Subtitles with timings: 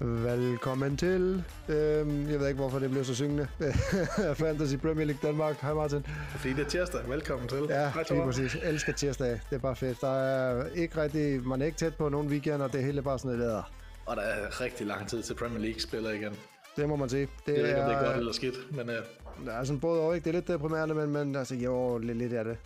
[0.00, 1.44] Velkommen til.
[1.68, 3.48] Øhm, jeg ved ikke, hvorfor det blev så syngende.
[4.34, 5.60] Fantasy Premier League Danmark.
[5.60, 6.06] Hej Martin.
[6.36, 7.00] Fordi det er tirsdag.
[7.08, 7.66] Velkommen til.
[7.68, 8.56] Ja, Hej, lige præcis.
[8.62, 9.30] Elsker tirsdag.
[9.30, 10.00] Det er bare fedt.
[10.00, 13.02] Der er ikke rigtig, man er ikke tæt på nogen weekend, og det hele er
[13.02, 13.72] bare sådan et der.
[14.06, 16.32] Og der er rigtig lang tid til Premier League spiller igen.
[16.76, 17.28] Det må man sige.
[17.46, 18.88] Det jeg ved ikke, om det er godt eller skidt, men...
[18.88, 19.48] Uh...
[19.48, 20.24] Er sådan både og, ikke?
[20.24, 22.56] Det er lidt deprimerende, men, men altså, jo, lidt, lidt af det.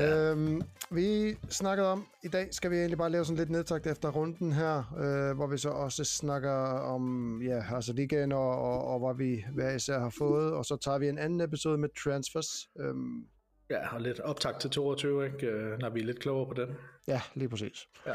[0.00, 0.30] Ja.
[0.30, 4.10] Øhm, vi snakkede om, i dag skal vi egentlig bare lave sådan lidt nedtagt efter
[4.10, 6.52] runden her, øh, hvor vi så også snakker
[6.94, 10.76] om, ja, altså ligaen og, og, og hvad vi hver især har fået, og så
[10.76, 12.46] tager vi en anden episode med transfers.
[12.80, 13.24] Øhm,
[13.70, 15.46] ja, og lidt optag til 22, ikke?
[15.46, 16.76] Øh, når vi er lidt klogere på den.
[17.08, 17.88] Ja, lige præcis.
[18.06, 18.14] Ja.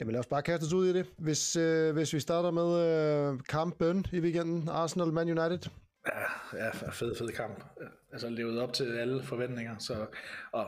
[0.00, 1.06] Jamen lad os bare kaste os ud i det.
[1.18, 2.68] Hvis, øh, hvis vi starter med
[3.32, 5.70] øh, kampen i weekenden, Arsenal-Man United.
[6.06, 7.64] Ja, ja, fed, fed kamp.
[8.12, 9.78] Altså levet op til alle forventninger.
[9.78, 10.06] Så,
[10.52, 10.66] og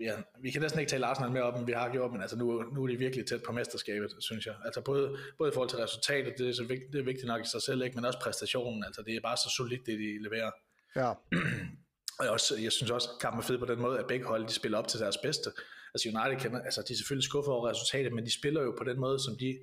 [0.00, 2.36] ja, vi kan næsten ikke tale Arsenal mere op, end vi har gjort, men altså
[2.36, 4.54] nu, nu er de virkelig tæt på mesterskabet, synes jeg.
[4.64, 7.40] Altså både, både i forhold til resultatet, det er, så vigtigt, det er vigtigt nok
[7.40, 7.96] i sig selv, ikke?
[7.96, 8.84] men også præstationen.
[8.84, 10.50] Altså det er bare så solidt, det de leverer.
[10.96, 11.12] Ja.
[12.18, 14.26] Og jeg, også, jeg synes også, at kampen er fed på den måde, at begge
[14.26, 15.50] hold de spiller op til deres bedste.
[15.94, 18.84] Altså United kender, altså de er selvfølgelig skuffet over resultatet, men de spiller jo på
[18.84, 19.58] den måde, som de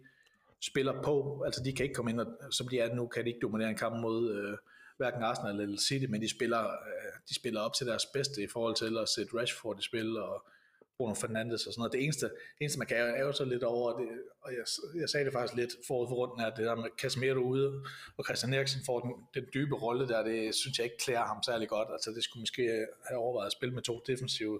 [0.61, 1.43] spiller på.
[1.45, 3.69] Altså de kan ikke komme ind, og, som de er nu, kan de ikke dominere
[3.69, 4.57] en kamp mod øh,
[4.97, 8.47] hverken Arsenal eller City, men de spiller, øh, de spiller op til deres bedste i
[8.47, 10.47] forhold til at sætte Rashford i spil og
[10.97, 11.93] Bruno Fernandes og sådan noget.
[11.93, 14.07] Det eneste, det eneste man kan ære sig lidt over, det,
[14.41, 14.65] og jeg,
[15.01, 17.83] jeg sagde det faktisk lidt forud for runden, er det der med Casemiro ude,
[18.17, 21.43] og Christian Eriksen får den, den dybe rolle der, det synes jeg ikke klæder ham
[21.43, 21.87] særlig godt.
[21.91, 24.59] Altså det skulle måske have overvejet at spille med to defensive,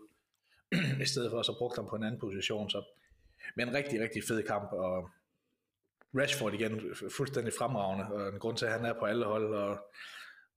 [1.06, 2.70] i stedet for at så brugt ham på en anden position.
[2.70, 2.84] Så.
[3.56, 5.10] Men en rigtig, rigtig fed kamp, og
[6.16, 9.80] Rashford igen fuldstændig fremragende, og en grund til, at han er på alle hold, og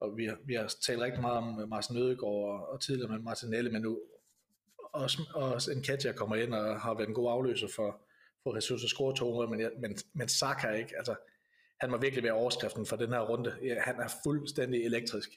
[0.00, 3.18] og vi har, vi har talt rigtig meget om Martin Ødegaard og, og tidligere med
[3.18, 4.00] Martinelli, men nu
[4.92, 8.00] også, også en Katja kommer ind og har været en god afløser for,
[8.42, 11.14] for Jesus at score to men, men, men Saka ikke, altså
[11.80, 13.56] han må virkelig være overskriften for den her runde.
[13.62, 15.28] Ja, han er fuldstændig elektrisk.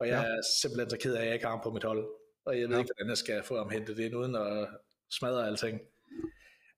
[0.00, 0.30] Og jeg ja.
[0.30, 2.08] er simpelthen så ked af, at jeg ikke har ham på mit hold.
[2.44, 2.82] Og jeg ved ja.
[2.82, 4.68] ikke, hvordan jeg skal få ham hentet ind, uden at
[5.10, 5.80] smadre alting.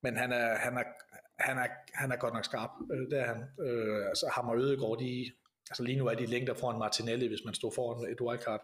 [0.03, 0.85] Men han er, han er,
[1.39, 2.71] han er, han er godt nok skarp.
[2.93, 3.45] Øh, det er han.
[3.67, 5.33] Øh, altså ham og Ødegaard, de,
[5.71, 8.63] altså lige nu er de længder foran Martinelli, hvis man står foran et wildcard.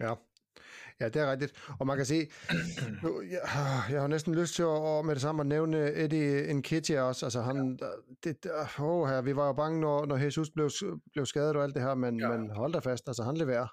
[0.00, 0.14] Ja.
[1.00, 1.52] Ja, det er rigtigt.
[1.80, 2.30] Og man kan se,
[3.02, 3.40] nu, jeg,
[3.90, 7.26] jeg har næsten lyst til at, med det samme at nævne Eddie Nketiah også.
[7.26, 8.30] Altså han, ja.
[8.30, 8.46] det,
[8.78, 10.70] oh, her, vi var jo bange, når, når Jesus blev,
[11.12, 12.28] blev skadet og alt det her, men, ja.
[12.28, 13.66] men hold da fast, altså han leverer.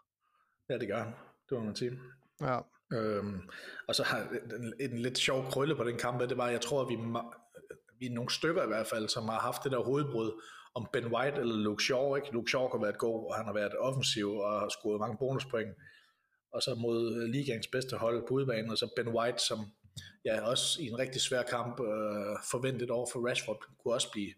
[0.69, 1.13] Ja, det gør han.
[1.49, 1.99] Det må man sige.
[2.41, 2.59] Ja.
[2.93, 3.49] Øhm,
[3.87, 4.27] og så har
[4.59, 6.95] en, en lidt sjov krølle på den kamp, det var, jeg tror, at vi,
[7.99, 10.41] vi er nogle stykker i hvert fald, som har haft det der hovedbrud
[10.75, 12.15] om Ben White eller Luke Shaw.
[12.15, 12.31] Ikke?
[12.31, 15.75] Luke Shaw har været god, og han har været offensiv og har scoret mange bonuspoint.
[16.53, 19.59] Og så mod øh, ligaens bedste hold på udbanen, og så Ben White, som
[20.25, 24.33] ja, også i en rigtig svær kamp øh, forventet over for Rashford, kunne også blive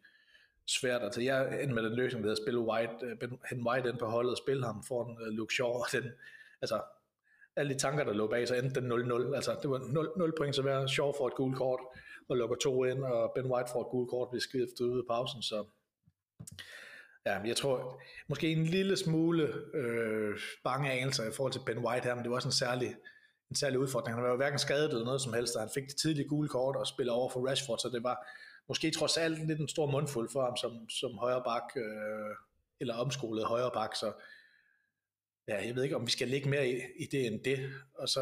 [0.68, 1.01] svært.
[1.01, 3.97] Altså jeg endte med den løsning, der hedder spille White, øh, ben, Ben White ind
[3.97, 6.03] på holdet og spille ham foran øh, Luke Shaw, og den,
[6.62, 6.81] altså
[7.56, 9.35] alle de tanker, der lå bag, så endte den 0-0.
[9.35, 11.79] Altså, det var 0, 0 point, så hver Shaw får et gult kort,
[12.29, 15.07] og lukker to ind, og Ben White får et gult kort, hvis skiftet ud i
[15.09, 15.66] pausen, så
[17.25, 22.03] ja, jeg tror, måske en lille smule øh, bange anelser i forhold til Ben White
[22.03, 22.96] her, men det var også en særlig,
[23.50, 24.16] en særlig udfordring.
[24.16, 26.50] Han var jo hverken skadet eller noget som helst, og han fik det tidlige gule
[26.50, 28.28] kort og spiller over for Rashford, så det var
[28.68, 32.35] måske trods alt lidt en stor mundfuld for ham som, som højre bak, øh,
[32.79, 34.13] eller omskolet højre bak, så
[35.47, 37.59] ja, jeg ved ikke, om vi skal lægge mere i, i det end det,
[37.97, 38.22] og så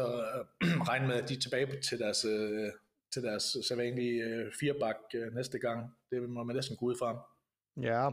[0.62, 2.72] øh, regne med, at de er tilbage til deres, øh,
[3.12, 5.90] til deres sædvanlige øh, firebak øh, næste gang.
[6.10, 7.33] Det må man næsten gå ud fra.
[7.76, 8.10] Ja,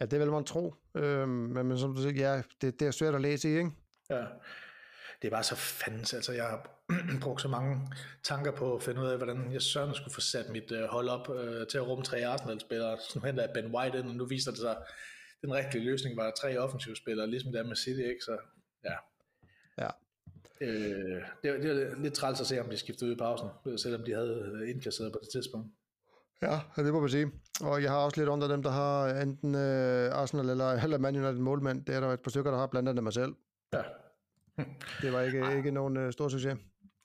[0.00, 0.74] ja det vil man tro.
[0.94, 3.70] Øh, men, men som du siger, ja, det, det er svært at læse i, ikke?
[4.10, 4.24] Ja,
[5.22, 6.14] det er bare så fandens.
[6.14, 6.70] Altså, jeg har
[7.24, 7.88] brugt så mange
[8.22, 11.08] tanker på at finde ud af, hvordan jeg søren skulle få sat mit øh, hold
[11.08, 12.98] op øh, til at rumme tre Arsenal-spillere.
[13.14, 14.76] Nu henter jeg Ben White ind, og nu viser det sig,
[15.42, 18.20] den rigtige løsning var tre offensive spillere, ligesom det er med City, ikke?
[18.20, 18.38] Så
[18.84, 18.94] ja.
[19.78, 19.88] Ja.
[20.60, 23.48] Øh, det, det er lidt træls at se, om de skiftede ud i pausen,
[23.78, 25.68] selvom de havde indkasseret på det tidspunkt.
[26.44, 27.30] Ja, det må man sige.
[27.60, 31.16] Og jeg har også lidt under dem, der har enten øh, Arsenal eller, eller Man
[31.16, 31.84] United målmand.
[31.84, 33.34] Det er der et par stykker, der har blandt andet mig selv.
[33.72, 33.82] Ja.
[35.02, 36.56] det var ikke, ikke nogen øh, stor succes.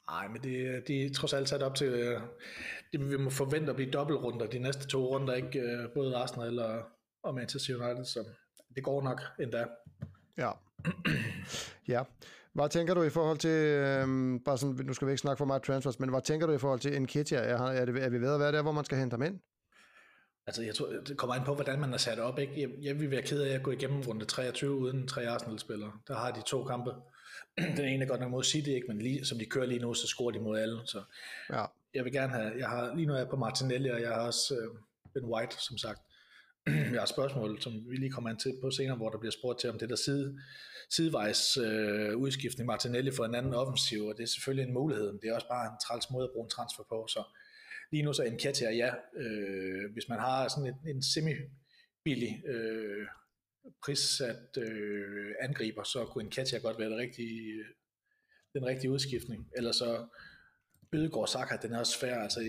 [0.10, 2.22] Nej, men det, de er trods alt sat op til, øh,
[2.92, 6.60] det, vi må forvente at blive dobbeltrunder de næste to runder, ikke øh, både Arsenal
[6.60, 6.84] og,
[7.24, 8.28] og Manchester United, så
[8.76, 9.66] det går nok endda.
[10.38, 10.52] Ja.
[11.88, 12.04] ja.
[12.60, 15.46] Hvad tænker du i forhold til, øhm, bare sådan, nu skal vi ikke snakke for
[15.46, 17.50] meget transfers, men hvad tænker du i forhold til Nketiah?
[17.50, 19.40] Er, er, det, er vi ved at være der, hvor man skal hente ham ind?
[20.48, 22.40] Altså, jeg tror, det kommer ind på, hvordan man er sat op.
[22.40, 22.62] Ikke?
[22.62, 25.92] Jeg, jeg vil være ked af at gå igennem runde 23 uden tre Arsenal-spillere.
[26.08, 26.92] Der har de to kampe.
[27.78, 28.88] Den ene er godt nok mod City, ikke?
[28.88, 30.80] men lige, som de kører lige nu, så scorer de mod alle.
[30.86, 31.04] Så
[31.54, 31.66] ja.
[31.94, 34.22] jeg vil gerne have, jeg har lige nu er jeg på Martinelli, og jeg har
[34.22, 34.76] også øh,
[35.14, 36.02] Ben White, som sagt
[36.70, 39.32] jeg har et spørgsmål, som vi lige kommer an til på senere, hvor der bliver
[39.32, 40.40] spurgt til, om det der side,
[40.90, 45.22] sidevejs øh, udskiftning Martinelli for en anden offensiv, og det er selvfølgelig en mulighed, men
[45.22, 47.24] det er også bare en træls måde at bruge en transfer på, så
[47.92, 53.08] lige nu så en Katia, ja, øh, hvis man har sådan en, en semi-billig øh,
[53.84, 57.66] prissat øh, angriber, så kunne en Katia godt være det rigtige, øh,
[58.54, 60.08] den rigtige udskiftning, eller så
[60.94, 62.40] Ødegård Saka, den er også svær, altså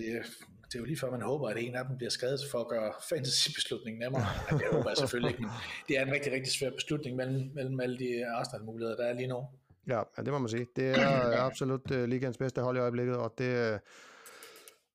[0.71, 2.67] det er jo lige før man håber, at en af dem bliver skadet for at
[2.67, 4.25] gøre fantasy-beslutningen nemmere.
[4.51, 5.51] Ja, det håber jeg selvfølgelig ikke, men
[5.87, 9.27] det er en rigtig, rigtig svær beslutning mellem, mellem alle de Arsenal-muligheder, der er lige
[9.27, 9.47] nu.
[9.87, 10.67] Ja, ja, det må man sige.
[10.75, 13.79] Det er absolut uh, ligands bedste hold i øjeblikket, og det, uh,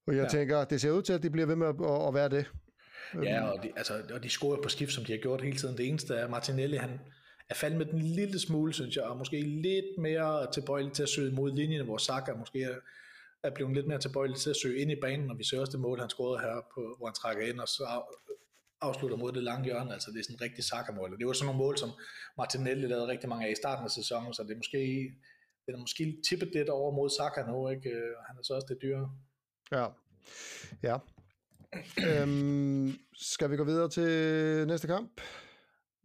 [0.07, 0.29] og jeg ja.
[0.29, 2.51] tænker, det ser ud til, at de bliver ved med at, at være det.
[3.23, 5.77] Ja, og de, altså, og de scorer på skift, som de har gjort hele tiden.
[5.77, 7.01] Det eneste er, Martinelli, han
[7.49, 11.09] er faldet med den lille smule, synes jeg, og måske lidt mere tilbøjelig til at
[11.09, 12.75] søge mod linjen, hvor Saka måske er,
[13.47, 15.73] er blevet lidt mere tilbøjelig til at søge ind i banen, og vi ser også
[15.73, 18.03] det mål, han scorede her, på, hvor han trækker ind, og så
[18.81, 21.19] afslutter mod det lange hjørne, altså det er sådan en rigtig Saka-mål.
[21.19, 21.91] Det var sådan nogle mål, som
[22.39, 24.79] Martinelli lavede rigtig mange af i starten af sæsonen, så det er måske,
[25.67, 27.91] det er måske tippet lidt over mod Saka nu, ikke?
[28.27, 29.11] han er så også det dyre.
[29.73, 29.87] Ja,
[30.83, 30.97] ja.
[32.09, 34.11] øhm, skal vi gå videre til
[34.67, 35.21] næste kamp?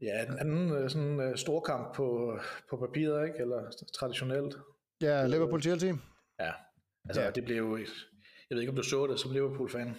[0.02, 2.38] Ja, den anden øh, sådan uh, stor kamp på,
[2.70, 3.40] på papiret, ikke?
[3.40, 4.58] Eller traditionelt.
[5.02, 5.98] Ja, Liverpool-Chelsea.
[6.40, 6.52] Ja,
[7.06, 7.32] altså ja.
[7.32, 7.56] det blev
[8.50, 9.96] jeg ved ikke om du så det som Liverpool-fan.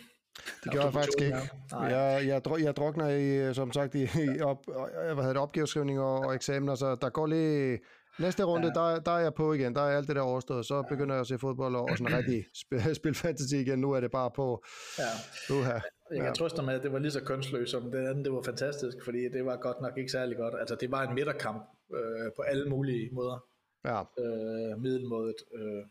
[0.64, 1.36] Det gjorde jeg faktisk ikke.
[1.72, 6.18] Jeg, jeg, jeg drukner i, som sagt, i, i op, hvad hedder det, opgaveskrivning og,
[6.18, 7.78] og eksamener, så der går lige
[8.18, 8.80] Næste runde, ja.
[8.80, 9.74] der, der er jeg på igen.
[9.74, 10.66] Der er alt det der overstået.
[10.66, 13.78] Så begynder jeg at se fodbold og sådan rigtig spille, spil fantasy igen.
[13.78, 14.64] Nu er det bare på.
[14.98, 15.54] Ja.
[15.54, 15.72] Uha.
[16.10, 16.32] Jeg kan ja.
[16.32, 18.24] trøste med, at det var lige så kønsløst som det andet.
[18.24, 20.54] Det var fantastisk, fordi det var godt nok ikke særlig godt.
[20.60, 21.62] Altså, det var en midterkamp
[21.94, 23.44] øh, på alle mulige måder.
[23.84, 24.00] Ja.
[24.00, 25.36] Øh, middelmådet.
[25.54, 25.84] Øh.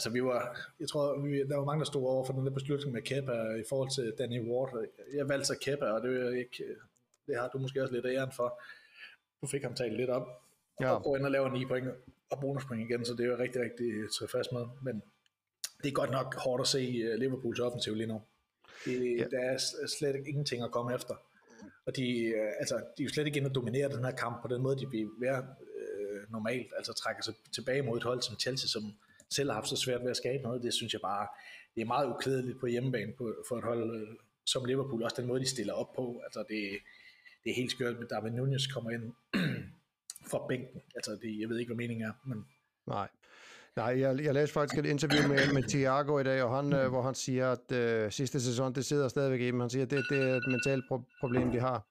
[0.00, 2.52] Altså, vi var, jeg tror, vi, der var mange, der stod over for den der
[2.52, 3.32] beslutning med Kepa
[3.62, 4.86] i forhold til Danny Ward.
[5.14, 6.64] Jeg valgte så Kepa, og det, er ikke,
[7.26, 8.62] det har du måske også lidt æren for.
[9.42, 10.26] Du fik ham talt lidt op
[10.80, 10.90] ja.
[10.90, 11.88] og går ind og laver 9 point
[12.30, 14.64] og bonuspoint igen, så det er jo rigtig, rigtig tilfreds med.
[14.82, 15.02] Men
[15.82, 18.22] det er godt nok hårdt at se øh, Liverpools offensiv lige nu.
[18.84, 19.24] Det, ja.
[19.24, 19.58] Der er
[19.98, 21.14] slet ingenting at komme efter.
[21.86, 24.42] Og de, øh, altså, de er jo slet ikke inde og dominere den her kamp
[24.42, 28.22] på den måde, de vil være øh, normalt, altså trækker sig tilbage mod et hold
[28.22, 28.82] som Chelsea, som
[29.30, 30.62] selv har haft så svært ved at skabe noget.
[30.62, 31.28] Det synes jeg bare,
[31.74, 34.16] det er meget uklædeligt på hjemmebane på, for et hold øh,
[34.46, 35.02] som Liverpool.
[35.02, 36.20] Også den måde, de stiller op på.
[36.24, 36.78] Altså det,
[37.44, 39.12] det er helt skørt, at David Nunez kommer ind
[40.30, 40.80] fra bænken.
[40.94, 42.46] Altså, det, jeg ved ikke, hvad meningen er, men...
[42.86, 43.08] Nej.
[43.76, 46.90] Nej, jeg, jeg læste faktisk et interview med, med Thiago i dag, og han, mm.
[46.90, 49.60] hvor han siger, at øh, sidste sæson, det sidder stadigvæk i dem.
[49.60, 51.86] Han siger, at det, det er et mentalt pro- problem, de har.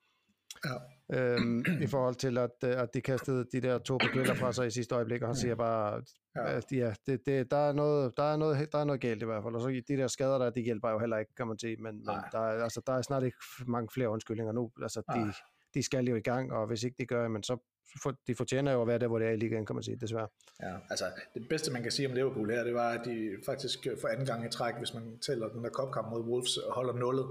[0.66, 0.99] Ja.
[1.14, 4.68] Øhm, I forhold til, at, øh, at de kastede de der to paketter fra sig
[4.68, 6.02] i sidste øjeblik, og han siger bare,
[6.36, 6.58] ja.
[6.58, 9.26] at ja, det, det, der, er noget, der, er noget, der er noget galt i
[9.26, 9.56] hvert fald.
[9.56, 11.76] Og så de der skader der, de hjælper jo heller ikke, kan man sige.
[11.76, 14.72] Men, men der, er, altså, der er snart ikke mange flere undskyldninger nu.
[14.82, 15.34] Altså, de,
[15.74, 17.58] de skal jo i gang, og hvis ikke de gør, men så
[18.04, 19.98] for, de fortjener jo at være der, hvor det er i ligaen, kan man sige,
[20.02, 20.28] desværre.
[20.64, 23.88] Ja, altså det bedste, man kan sige om Liverpool her, det var, at de faktisk
[24.02, 27.28] for anden gang i træk, hvis man tæller den der kopkamp mod Wolves, holder nullet.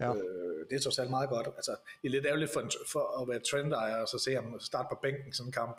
[0.00, 0.14] Ja.
[0.14, 1.46] Øh, det er trods alt meget godt.
[1.46, 1.70] Altså,
[2.02, 4.98] det er lidt ærgerligt for, for at være trendejer, og så se ham starte på
[5.02, 5.76] bænken sådan en kamp.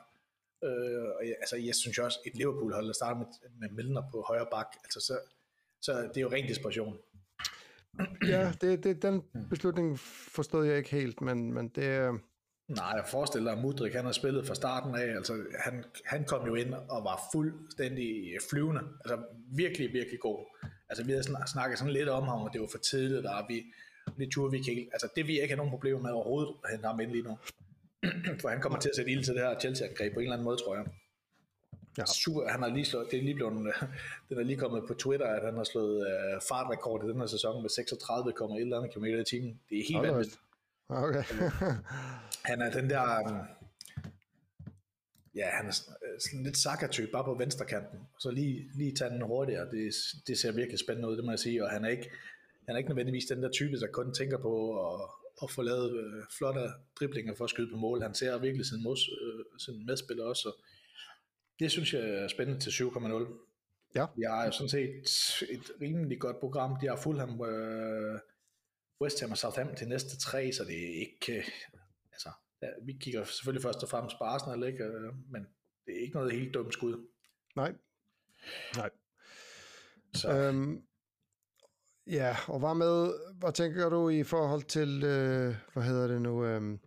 [0.63, 3.27] Øh, og jeg, altså, jeg synes også, et Liverpool-hold, der starter med,
[3.59, 5.19] med Milner på højre bak, altså, så,
[5.81, 6.97] så det er jo ren desperation.
[8.27, 9.99] Ja, det, det, den beslutning
[10.35, 12.19] forstod jeg ikke helt, men, men det,
[12.69, 15.15] Nej, jeg forestiller dig, at Mudrik han har spillet fra starten af.
[15.15, 18.81] Altså, han, han kom jo ind og var fuldstændig flyvende.
[19.05, 19.23] Altså
[19.55, 20.45] virkelig, virkelig god.
[20.89, 23.63] Altså vi havde snakket sådan lidt om ham, og det var for tidligt, og vi,
[24.19, 24.89] det turde vi ikke.
[24.93, 27.37] Altså det vi ikke have nogen problemer med overhovedet, at hente ham ind lige nu.
[28.41, 30.45] for han kommer til at sætte ild til det her Chelsea-angreb på en eller anden
[30.45, 30.85] måde, tror jeg.
[31.97, 32.05] Ja.
[32.05, 33.53] Super, han har lige slået, det er lige blevet,
[34.29, 37.27] den er lige kommet på Twitter, at han har slået uh, fartrekord i den her
[37.27, 39.59] sæson med 36,1 km i timen.
[39.69, 40.39] Det er helt vanvittigt.
[40.89, 41.23] Okay.
[42.49, 43.31] han er den der...
[43.31, 43.41] Um,
[45.35, 45.71] ja, han er
[46.19, 47.99] sådan lidt Saka-type, bare på venstre kanten.
[48.15, 49.71] Og så lige, lige tage den hurtigere.
[49.71, 49.93] Det,
[50.27, 51.63] det ser virkelig spændende ud, det må jeg sige.
[51.63, 52.09] Og han er ikke,
[52.69, 54.53] han er ikke nødvendigvis den der type, der kun tænker på
[54.87, 55.09] at,
[55.43, 56.61] at få lavet øh, flotte
[56.99, 58.01] driblinger for at skyde på mål.
[58.01, 60.41] Han ser virkelig sin, mod, øh, sin medspiller også.
[60.41, 60.51] Så
[61.59, 63.49] det synes jeg er spændende til 7,0.
[63.95, 64.05] Ja.
[64.17, 64.89] Jeg har jo sådan set
[65.49, 66.79] et rimelig godt program.
[66.81, 68.19] De har Fulham, øh,
[69.01, 71.45] West Ham og Southampton til næste tre, så det er ikke, øh,
[72.11, 72.29] altså,
[72.61, 74.83] ja, vi kigger selvfølgelig først og fremmest på Arsenal, ikke?
[74.83, 75.47] Øh, men
[75.85, 77.07] det er ikke noget helt dumt skud.
[77.55, 77.73] Nej.
[78.75, 78.89] Nej.
[80.13, 80.31] Så.
[80.31, 80.83] Øhm,
[82.09, 86.45] ja, og hvad med, hvad tænker du i forhold til, øh, hvad hedder det nu,
[86.45, 86.77] øh,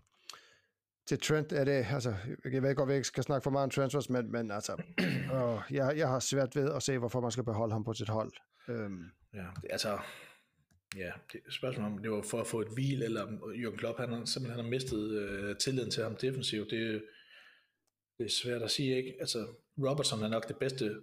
[1.07, 2.15] til Trent, er det, altså,
[2.53, 4.83] jeg ved godt, at vi ikke skal snakke for meget om transfers, men, men altså,
[5.35, 8.09] øh, jeg, jeg har svært ved at se, hvorfor man skal beholde ham på sit
[8.09, 8.33] hold.
[8.69, 9.05] Øhm.
[9.35, 9.99] Ja, det, altså,
[10.97, 13.77] ja, det spørgsmålet spørgsmål om, det var for at få et hvil, eller om Jürgen
[13.77, 16.71] Klopp, han har simpelthen har mistet øh, tilliden til ham defensivt.
[16.71, 17.03] Det,
[18.19, 19.15] det er svært at sige, ikke?
[19.21, 19.47] Altså,
[19.79, 21.01] Robertson er nok det bedste,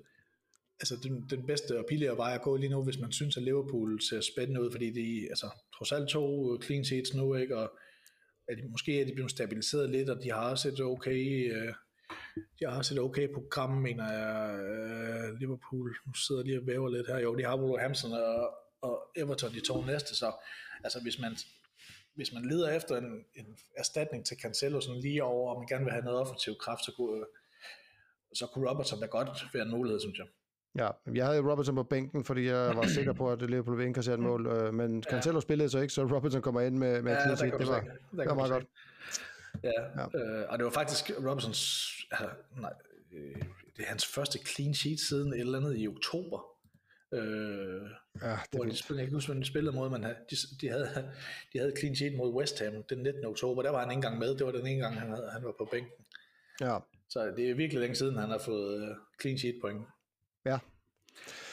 [0.80, 3.44] altså den, den bedste og billigere vej at gå lige nu, hvis man synes, at
[3.44, 7.58] Liverpool ser spændende ud, fordi de, altså, trods alt to clean sheets nu, ikke?
[7.58, 7.72] Og
[8.48, 11.74] at de, måske er de blevet stabiliseret lidt, og de har også et okay, øh,
[12.60, 15.96] de har også et okay program, mener jeg, øh, Liverpool.
[16.08, 17.20] Nu sidder de og væver lidt her.
[17.20, 20.32] Jo, de har Wolverhampton og, og Everton de to næste, så
[20.84, 21.38] altså hvis man,
[22.16, 25.84] hvis man leder efter en, en erstatning til Cancelo sådan lige over, og man gerne
[25.84, 27.26] vil have noget offensiv kraft, så kunne,
[28.34, 30.28] så kunne Robertson da godt være en mulighed, synes jeg.
[30.78, 34.16] Ja, jeg havde Robertson på bænken, fordi jeg var sikker på, at Liverpool ville indkassere
[34.16, 35.42] et mål, øh, men Cancelo ja.
[35.42, 37.54] spillede så ikke, så Robertson kommer ind med, med ja, clean sheet.
[37.60, 38.66] Det var, det var meget godt.
[39.64, 40.20] Ja, ja.
[40.20, 42.74] Øh, og det var faktisk Robertsons, altså, nej,
[43.14, 43.42] øh,
[43.78, 46.46] det er hans første clean sheet siden et eller andet i oktober.
[47.14, 47.22] Øh,
[48.22, 51.12] ja, det hvor de spillede, jeg kan huske, de spillede mod, men de, de, havde,
[51.54, 53.26] de havde clean sheet mod West Ham den 19.
[53.26, 55.44] oktober, der var han ikke engang med, det var den ene gang, han, havde, han
[55.44, 56.06] var på bænken.
[56.62, 56.78] Ja.
[57.10, 59.86] Så det er virkelig længe siden, han har fået uh, clean sheet point.
[60.46, 60.60] Ja.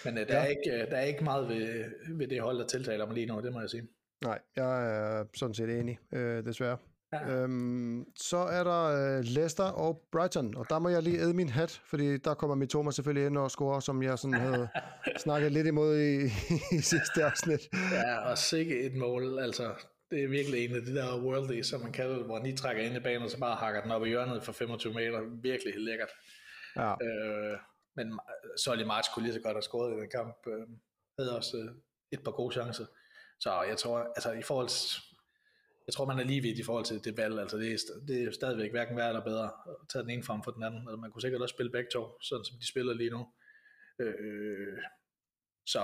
[0.05, 0.43] Men uh, der, ja.
[0.43, 3.27] er ikke, uh, der er ikke meget ved, ved det hold, der tiltaler mig lige
[3.27, 3.89] nu, det må jeg sige.
[4.25, 6.77] Nej, jeg er sådan set enig, øh, desværre.
[7.13, 7.43] Ja.
[7.43, 11.49] Øhm, så er der øh, Leicester og Brighton, og der må jeg lige æde min
[11.49, 14.69] hat, fordi der kommer Mitoma selvfølgelig ind og score, som jeg sådan havde
[15.25, 16.25] snakket lidt imod i,
[16.77, 17.61] i sidste afsnit.
[17.93, 19.75] Ja, og sikke et mål, altså
[20.11, 22.57] det er virkelig en af de der worldy, som man kalder det, hvor han lige
[22.57, 25.21] trækker ind i banen, og så bare hakker den op i hjørnet for 25 meter.
[25.43, 26.11] Virkelig lækkert.
[26.77, 26.93] Ja.
[26.93, 27.59] Øh,
[27.97, 28.21] men
[28.57, 30.37] Solly March kunne lige så godt have scoret i den kamp.
[30.47, 30.67] Øh,
[31.19, 31.75] havde også øh,
[32.13, 32.87] et par gode chancer.
[33.41, 35.03] Så jeg tror, altså i forhold til,
[35.87, 37.39] jeg tror, man er lige vidt i forhold til det valg.
[37.39, 40.43] Altså, det, er, det er stadigvæk hverken værre eller bedre at tage den ene frem
[40.43, 40.81] for den anden.
[40.81, 43.27] Altså, man kunne sikkert også spille begge to, sådan som de spiller lige nu.
[43.99, 44.79] Øh,
[45.67, 45.81] så,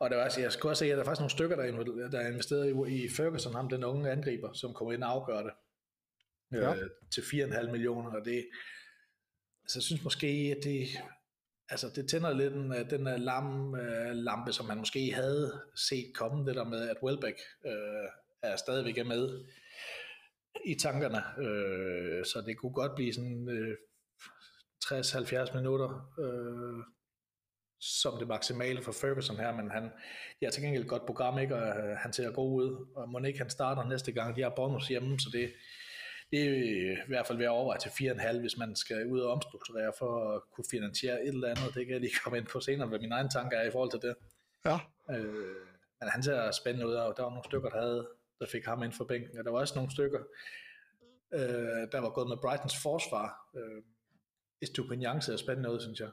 [0.00, 1.64] og der var, altså, jeg skulle også se, at der er faktisk nogle stykker, der
[1.64, 5.10] er, der er investeret i, i Ferguson, ham den unge angriber, som kommer ind og
[5.10, 5.52] afgør det
[6.52, 6.74] ja.
[6.74, 8.48] øh, til 4,5 millioner, og det,
[9.62, 10.88] altså, jeg synes måske, at det,
[11.68, 15.60] altså, det tænder lidt den, øh, den der lam, øh, lampe, som man måske havde
[15.88, 18.08] set komme, det der med, at Welbeck øh,
[18.42, 19.44] er stadigvæk med
[20.64, 23.76] i tankerne, øh, så det kunne godt blive sådan øh,
[24.84, 26.84] 60-70 minutter øh,
[27.80, 29.82] som det maksimale for Ferguson her, men han
[30.40, 31.56] de har til gengæld et godt program, ikke?
[31.56, 34.52] og øh, han ser god ud, og må ikke han starter næste gang, de har
[34.56, 35.52] bonus hjemme, så det,
[36.30, 39.32] det er i hvert fald ved at overveje til 4,5, hvis man skal ud og
[39.32, 41.74] omstrukturere for at kunne finansiere et eller andet.
[41.74, 43.90] Det kan jeg lige komme ind på senere, hvad mine egne tanker er i forhold
[43.90, 44.14] til det.
[44.64, 44.78] Ja.
[45.10, 45.56] Øh,
[46.00, 48.08] men han ser spændende ud, og der var nogle stykker, der havde
[48.40, 49.38] der fik ham ind for bænken.
[49.38, 50.20] Og der var også nogle stykker,
[51.34, 53.50] øh, der var gået med Brightons forsvar.
[53.56, 53.82] Øh,
[54.62, 56.10] Estupinian ser spændende ud, synes jeg.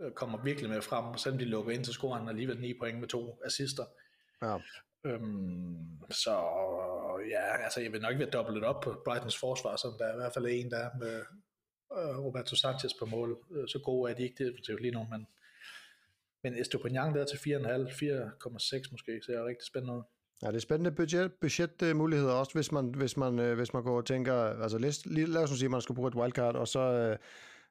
[0.00, 1.18] Øh, kommer virkelig med frem.
[1.18, 3.84] Selvom de lukker ind, så scorer han alligevel 9 point med to assister.
[4.42, 4.58] Ja.
[5.04, 6.30] Øhm, så
[7.30, 10.16] ja, altså jeg vil nok være dobbelt op på Brightons forsvar, som der er i
[10.16, 11.16] hvert fald en, der er med
[11.98, 13.38] øh, Roberto Sanchez på mål.
[13.50, 15.26] Øh, så gode er de ikke defensivt lige nu, men,
[16.42, 20.02] men Estupinian der til 4,5, 4,6 måske, så er rigtig spændende ud.
[20.42, 23.96] Ja, det er spændende budget, budgetmuligheder også, hvis man, hvis man, øh, hvis man går
[23.96, 27.16] og tænker, altså lad, lad os sige, at man skal bruge et wildcard, og så,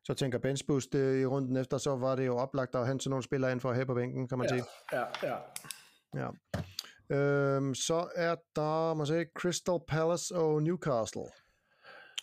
[0.04, 3.10] så tænker bench boost øh, i runden efter, så var det jo oplagt at hente
[3.10, 4.66] nogle spillere ind for at have på bænken, kan man ja, sige.
[4.94, 5.38] Ja, ja.
[6.16, 6.28] ja.
[7.12, 11.28] Øhm, så er der, man sige, Crystal Palace og Newcastle.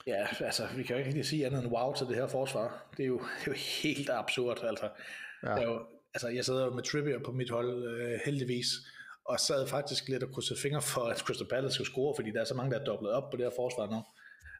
[0.07, 2.87] Ja, altså, vi kan jo ikke rigtig sige andet end wow til det her forsvar.
[2.97, 3.52] Det er jo, det er jo
[3.83, 4.88] helt absurd, altså.
[5.42, 5.50] Ja.
[5.54, 8.66] Det er jo, altså, jeg sidder jo med trivia på mit hold, øh, heldigvis,
[9.25, 12.40] og sad faktisk lidt og krydsede fingre for, at Crystal Palace skulle score, fordi der
[12.40, 14.02] er så mange, der er dobblet op på det her forsvar nu.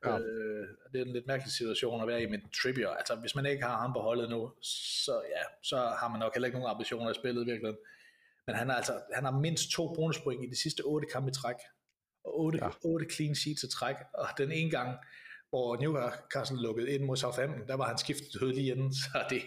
[0.05, 0.19] Ja.
[0.19, 2.89] Øh, det er en lidt mærkelig situation at være i med Trippier.
[2.89, 4.53] Altså, hvis man ikke har ham på holdet nu,
[5.05, 7.75] så, ja, så har man nok heller ikke nogen ambitioner i spillet virkelig.
[8.49, 11.33] Men han har altså han har mindst to bonuspoint i de sidste otte kampe i
[11.33, 11.61] træk,
[12.25, 12.71] og otte, ja.
[12.85, 14.91] otte clean sheets i træk, og den ene gang,
[15.51, 19.43] hvor Newcastle lukkede ind mod Southampton, der var han skiftet ud lige inden, så det,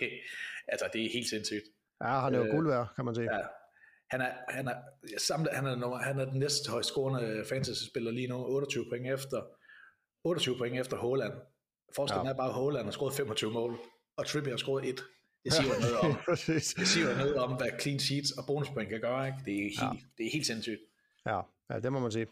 [0.68, 1.66] altså, det er helt sindssygt.
[2.04, 3.36] Ja, han er jo øh, guld værd, kan man sige.
[3.36, 3.42] Ja,
[4.12, 4.76] han er, han er,
[5.18, 9.08] samlet, han er, nummer, han er den næste højst scorende fantasy-spiller lige nu, 28 point
[9.08, 9.42] efter,
[10.24, 11.34] 28 point efter Holland.
[11.96, 12.34] Forskellen ja.
[12.34, 13.80] er bare, at Holland har scoret 25 mål,
[14.18, 15.04] og Trippier har scoret 1.
[15.44, 16.18] Det siger, noget om,
[16.82, 19.28] det siger noget om, hvad clean sheets og bonuspoint kan gøre.
[19.28, 19.38] Ikke?
[19.46, 19.90] Det, er helt, ja.
[20.18, 20.82] det er helt sindssygt.
[21.26, 21.40] Ja.
[21.70, 22.28] ja, det må man sige.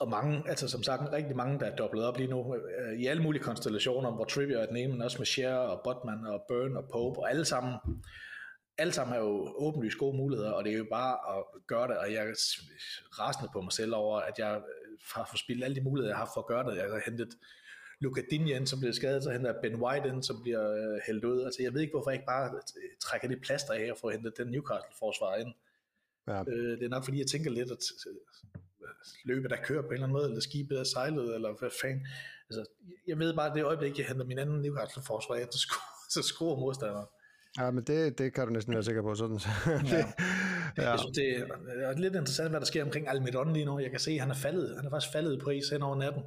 [0.00, 3.06] Og mange, altså som sagt, rigtig mange, der er dobblet op lige nu, øh, i
[3.06, 6.44] alle mulige konstellationer, hvor Trivia er den ene, men også med Cher og Botman og
[6.48, 7.74] Burn og Pope, og alle sammen
[8.78, 11.98] alle sammen er jo åbenlyst gode muligheder, og det er jo bare at gøre det,
[11.98, 12.34] og jeg er
[13.20, 14.60] rasende på mig selv over, at jeg
[15.14, 16.76] har fået spillet alle de muligheder, jeg har for at gøre det.
[16.76, 17.34] Jeg har hentet
[18.00, 21.44] Luka Dinjen, som bliver skadet, så henter Ben White ind, som bliver øh, hældt ud.
[21.44, 22.60] Altså, jeg ved ikke, hvorfor jeg ikke bare
[23.00, 25.52] trækker det plaster af og får hentet den Newcastle-forsvar ind.
[26.28, 26.40] Ja.
[26.40, 28.14] Øh, det er nok fordi, jeg tænker lidt, at øh,
[29.24, 32.06] løbet der kører på en eller anden måde, eller skibet er sejlet, eller hvad fanden.
[32.50, 32.64] Altså,
[33.06, 36.56] jeg ved bare, at det øjeblik, jeg henter min anden Newcastle-forsvar, så, skruer, så skruer
[36.56, 37.06] modstanderen.
[37.58, 39.14] Ja, men det, det kan du næsten være sikker på.
[39.14, 39.38] Sådan.
[39.66, 40.12] ja.
[40.76, 40.90] ja.
[40.90, 41.28] Jeg synes, det
[41.86, 43.78] er lidt interessant, hvad der sker omkring Almiron lige nu.
[43.78, 44.76] Jeg kan se, at han er faldet.
[44.76, 46.22] Han er faktisk faldet i pris hen over natten.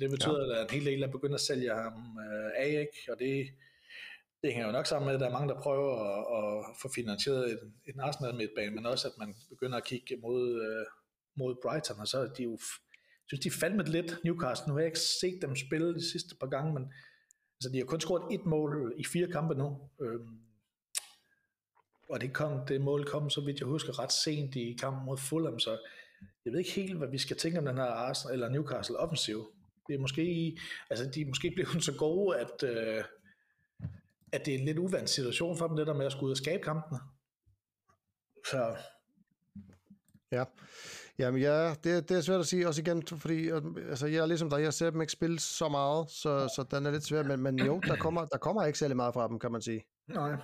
[0.00, 0.64] Det betyder, ja.
[0.64, 3.12] at en hel del er begyndt at sælge ham øh, af, ikke?
[3.12, 3.48] og det,
[4.42, 6.88] det hænger jo nok sammen med, at der er mange, der prøver at, at få
[6.94, 10.86] finansieret en, en Arsenal midtbane, men også at man begynder at kigge mod, øh,
[11.36, 12.58] mod Brighton, og så er de jo,
[13.26, 14.68] synes, de faldet lidt Newcastle.
[14.68, 16.92] Nu har jeg ikke set dem spille de sidste par gange, men
[17.56, 19.90] altså, de har kun scoret et mål i fire kampe nu.
[20.00, 20.38] Øhm,
[22.08, 25.18] og det, kom, det mål kom, så vidt jeg husker, ret sent i kampen mod
[25.18, 25.78] Fulham, så
[26.44, 29.46] jeg ved ikke helt, hvad vi skal tænke om den her Arsenal eller Newcastle offensiv.
[29.92, 30.56] Det er måske,
[30.90, 33.04] altså de er måske blevet så gode, at, øh,
[34.32, 36.30] at det er en lidt uvandt situation for dem, det der med at skulle ud
[36.30, 37.00] og skabe kampene.
[38.50, 38.76] Så.
[40.32, 40.44] Ja.
[41.18, 44.50] Jamen ja, det, det er svært at sige også igen, fordi altså, jeg er ligesom
[44.50, 47.40] dig, jeg ser dem ikke spille så meget, så, så den er lidt svær, men,
[47.40, 49.84] men jo, der kommer, der kommer ikke særlig meget fra dem, kan man sige.
[50.08, 50.36] Nej.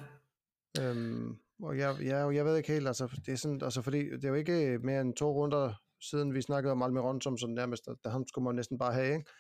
[0.80, 4.24] Øhm, og jeg, jeg, jeg ved ikke helt, altså, det er sådan, altså, fordi det
[4.24, 7.84] er jo ikke mere end to runder siden vi snakkede om Almiron som sådan nærmest,
[8.04, 9.30] der ham skulle man næsten bare have, ikke?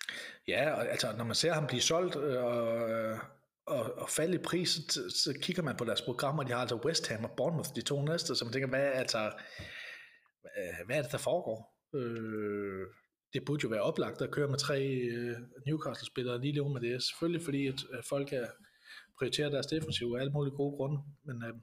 [0.48, 3.20] Ja, og altså når man ser ham blive solgt øh, og,
[3.66, 6.80] og, og falde i pris, så, så kigger man på deres programmer, de har altså
[6.84, 9.32] West Ham og Bournemouth, de to næste, så man tænker, hvad, altså,
[10.86, 11.74] hvad er det, der foregår?
[11.94, 12.86] Øh,
[13.32, 15.36] det burde jo være oplagt at køre med tre øh,
[15.66, 18.46] Newcastle-spillere lige nu, men det er selvfølgelig fordi, at, at folk er
[19.18, 21.54] prioriterer deres defensiv af alle mulige gode grunde, men øh,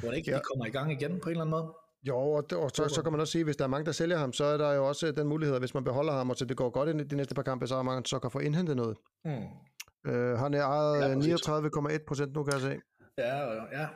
[0.00, 0.36] hvor det ikke ja.
[0.36, 1.74] de kommer i gang igen på en eller anden måde.
[2.08, 3.92] Jo, og, og så, så kan man også sige, at hvis der er mange, der
[3.92, 6.36] sælger ham, så er der jo også den mulighed, at hvis man beholder ham, og
[6.36, 8.38] så det går godt i de næste par kampe, så er man så kan få
[8.38, 8.96] indhentet noget.
[9.24, 10.10] Mm.
[10.10, 12.76] Øh, han er ejet ja, 39,1 procent nu, kan jeg se.
[13.18, 13.88] Ja, ja.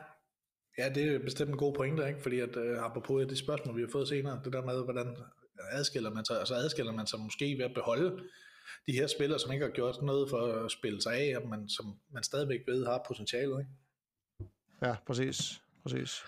[0.77, 2.21] Ja, det er bestemt en god pointe, ikke?
[2.21, 5.15] fordi at, uh, apropos det spørgsmål, vi har fået senere, det der med, hvordan
[5.71, 8.23] adskiller man sig, altså adskiller man sig måske ved at beholde
[8.87, 11.85] de her spillere, som ikke har gjort noget for at spille sig af, men som
[12.13, 13.59] man stadigvæk ved har potentiale.
[13.59, 13.71] Ikke?
[14.81, 15.61] Ja, præcis.
[15.83, 16.23] præcis.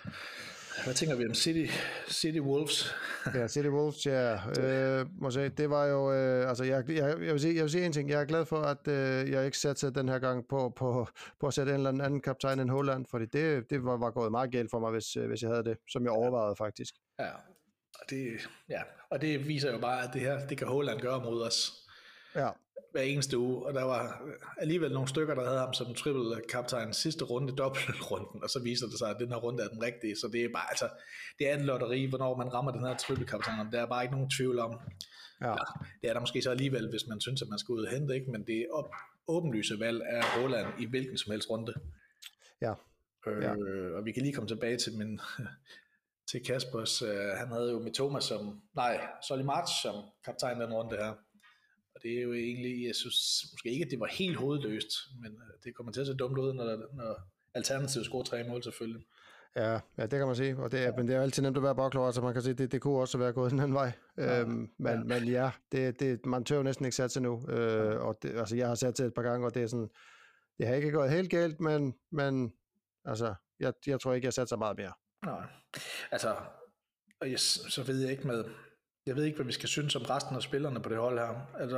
[0.83, 1.73] Hvad tænker vi om City,
[2.09, 2.95] City Wolves?
[3.35, 4.33] ja, City Wolves, ja.
[4.59, 7.71] Øh, må sige, det var jo, øh, altså jeg, jeg, jeg, vil sige, jeg vil
[7.71, 10.47] sige en ting, jeg er glad for, at øh, jeg ikke satte den her gang
[10.49, 11.07] på, på,
[11.39, 14.31] på at sætte en eller anden kaptajn end Holland, fordi det, det var, var gået
[14.31, 16.93] meget galt for mig, hvis, øh, hvis jeg havde det, som jeg overvejede faktisk.
[17.19, 17.31] Ja,
[17.99, 21.19] og det, ja, og det viser jo bare, at det her, det kan Holland gøre
[21.23, 21.71] mod os.
[22.35, 22.49] Ja.
[22.91, 24.21] Hver eneste uge, og der var
[24.57, 28.87] alligevel nogle stykker, der havde ham som triple kaptajn sidste runde, dobbeltrunden, og så viser
[28.87, 30.89] det sig, at den her runde er den rigtige, så det er bare, altså,
[31.39, 34.15] det er en lotteri, hvornår man rammer den her triple kaptajn, der er bare ikke
[34.15, 34.79] nogen tvivl om.
[35.41, 35.49] Ja.
[35.49, 35.55] ja.
[36.01, 38.15] det er der måske så alligevel, hvis man synes, at man skal ud og hente,
[38.15, 38.31] ikke?
[38.31, 38.89] men det er op,
[39.27, 41.73] åbenlyse valg af Roland i hvilken som helst runde.
[42.61, 42.73] Ja.
[43.27, 43.51] Øh, ja.
[43.97, 45.19] Og vi kan lige komme tilbage til min
[46.31, 47.01] til Kaspers.
[47.01, 51.13] Uh, han havde jo Mitoma som, nej, Solly March som kaptajn den runde her.
[52.03, 55.53] Det er jo egentlig, jeg synes måske ikke, at det var helt hovedløst, men øh,
[55.63, 57.21] det kommer til at se dumt ud, når, når
[57.53, 59.05] Alternativet scorer tre mål selvfølgelig.
[59.55, 61.63] Ja, ja, det kan man sige, og det er, men det er altid nemt at
[61.63, 63.91] være bagklog, altså man kan sige, det, det kunne også være gået den anden vej,
[64.17, 65.03] ja, øhm, men, ja.
[65.03, 68.55] men ja, det, det, man tør jo næsten ikke satse nu, øh, og det, altså
[68.55, 69.89] jeg har sat til et par gange, og det er sådan,
[70.57, 72.53] det har ikke gået helt galt, men, men
[73.05, 74.93] altså, jeg, jeg tror ikke, jeg sat så meget mere.
[75.25, 75.47] Nej,
[76.11, 76.35] altså,
[77.21, 78.43] og jeg, så ved jeg ikke med,
[79.05, 81.55] jeg ved ikke, hvad vi skal synes om resten af spillerne på det hold her.
[81.59, 81.77] Altså,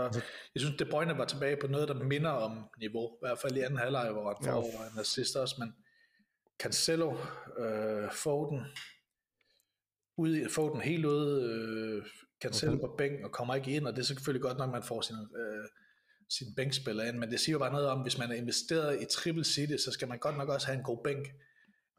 [0.55, 3.13] jeg synes, De Bruyne var tilbage på noget, der minder om niveau.
[3.13, 4.91] I hvert fald i anden halvleg, hvor han får ja.
[4.93, 5.73] en assist også, men
[6.59, 7.17] Cancelo,
[7.59, 8.65] øh, Foden,
[10.17, 12.05] ude, Foden helt ude, øh,
[12.41, 12.81] Cancelo okay.
[12.81, 15.15] på bænk og kommer ikke ind, og det er selvfølgelig godt nok, man får sin,
[15.15, 15.67] øh,
[16.29, 19.05] sin bænkspiller ind, men det siger jo bare noget om, hvis man er investeret i
[19.05, 21.27] Triple City, så skal man godt nok også have en god bænk.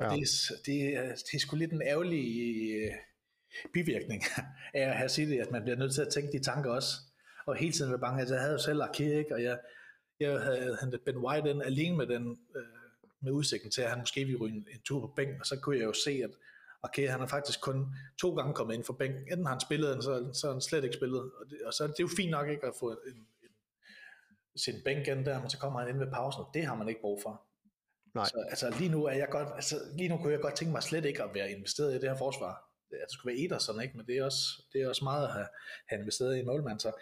[0.00, 0.04] Ja.
[0.04, 2.24] Det, er, det, er, det er sgu lidt en ærgerlig...
[2.74, 2.92] Øh,
[3.73, 4.23] bivirkning
[4.75, 6.88] af at have City, at man bliver nødt til at tænke de tanker også.
[7.47, 9.35] Og hele tiden var bange, altså jeg havde jo selv Arke, ikke?
[9.35, 9.59] og jeg,
[10.21, 12.62] jeg havde hentet Ben White ind alene med den, øh,
[13.21, 15.61] med udsigten til, at han måske ville ryge en, en tur på bænken, og så
[15.61, 16.31] kunne jeg jo se, at
[16.83, 17.87] okay, han har faktisk kun
[18.21, 19.23] to gange kommet ind for bænken.
[19.23, 21.21] Enten har han spillet, så, så har han slet ikke spillet.
[21.21, 23.27] Og, det, og så det er jo fint nok ikke at få en, en,
[24.57, 26.88] sin bænk ind der, men så kommer han ind ved pausen, og det har man
[26.88, 27.42] ikke brug for.
[28.14, 28.25] Nej.
[28.25, 30.83] Så altså, lige nu er jeg godt, altså, lige nu kunne jeg godt tænke mig
[30.83, 33.96] slet ikke at være investeret i det her forsvar at det skulle være Ederson, ikke?
[33.96, 35.46] men det er også, det er også meget at have,
[35.88, 36.92] have investeret i en målmand, så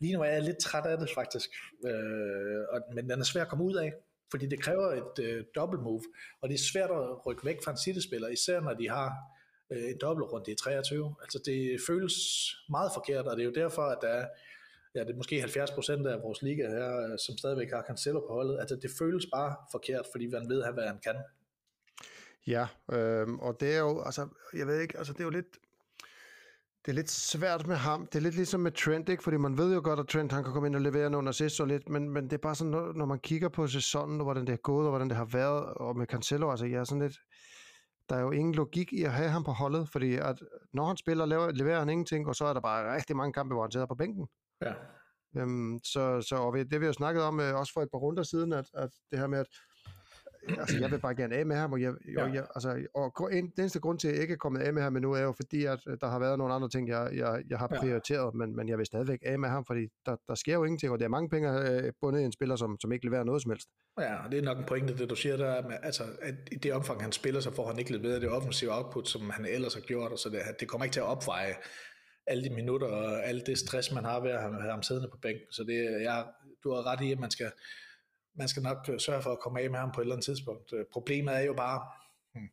[0.00, 1.50] lige nu er jeg lidt træt af det faktisk,
[1.84, 3.92] øh, og, men den er svær at komme ud af,
[4.30, 6.02] fordi det kræver et øh, double move,
[6.40, 9.12] og det er svært at rykke væk fra en City-spiller, især når de har
[9.70, 11.14] øh, en dobbeltrunde i 23.
[11.22, 12.14] Altså det føles
[12.70, 14.26] meget forkert, og det er jo derfor, at der er,
[14.94, 18.32] ja, det er måske 70% af vores liga her, øh, som stadigvæk har Cancelo på
[18.32, 18.60] holdet.
[18.60, 21.16] Altså det føles bare forkert, fordi man ved, hvad han kan.
[22.46, 25.58] Ja, øh, og det er jo, altså, jeg ved ikke, altså det er jo lidt,
[26.84, 28.06] det er lidt svært med ham.
[28.06, 29.22] Det er lidt ligesom med Trent, ikke?
[29.22, 31.60] Fordi man ved jo godt, at Trent han kan komme ind og levere nogle assists
[31.60, 34.24] og lidt, men, men det er bare sådan, når, når man kigger på sæsonen, og
[34.24, 36.84] hvordan det er gået, og hvordan det har været, og med Cancelo, altså jeg er
[36.84, 37.18] sådan lidt,
[38.08, 40.96] der er jo ingen logik i at have ham på holdet, fordi at når han
[40.96, 43.70] spiller, leverer, leverer han ingenting, og så er der bare rigtig mange kampe, hvor han
[43.70, 44.28] sidder på bænken.
[44.62, 44.72] Ja.
[45.36, 48.22] Øhm, så, så og det vi har snakket om øh, også for et par runder
[48.22, 49.46] siden, at, at det her med, at
[50.48, 52.22] altså, jeg vil bare gerne af med ham, og, jeg, ja.
[52.22, 54.72] og, jeg, altså, og en, den eneste grund til, at jeg ikke er kommet af
[54.72, 57.42] med ham endnu, er jo fordi, at der har været nogle andre ting, jeg, jeg,
[57.50, 58.38] jeg har prioriteret, ja.
[58.38, 60.98] men, men jeg vil stadigvæk af med ham, fordi der, der sker jo ingenting, og
[60.98, 63.50] der er mange penge øh, bundet i en spiller, som, som ikke leverer noget som
[63.50, 63.68] helst.
[64.00, 66.72] Ja, det er nok en pointe, det du siger der, med, altså, at i det
[66.72, 69.80] omfang, han spiller, så får han ikke leveret det offensive output, som han ellers har
[69.80, 71.54] gjort, og så det, det kommer ikke til at opveje
[72.26, 75.18] alle de minutter og alt det stress, man har ved at have ham siddende på
[75.22, 75.52] bænken.
[75.52, 76.24] Så det, jeg,
[76.64, 77.50] du har ret i, at man skal,
[78.34, 80.24] man skal nok øh, sørge for at komme af med ham på et eller andet
[80.24, 80.72] tidspunkt.
[80.72, 81.80] Øh, problemet er jo bare,
[82.34, 82.48] hmm,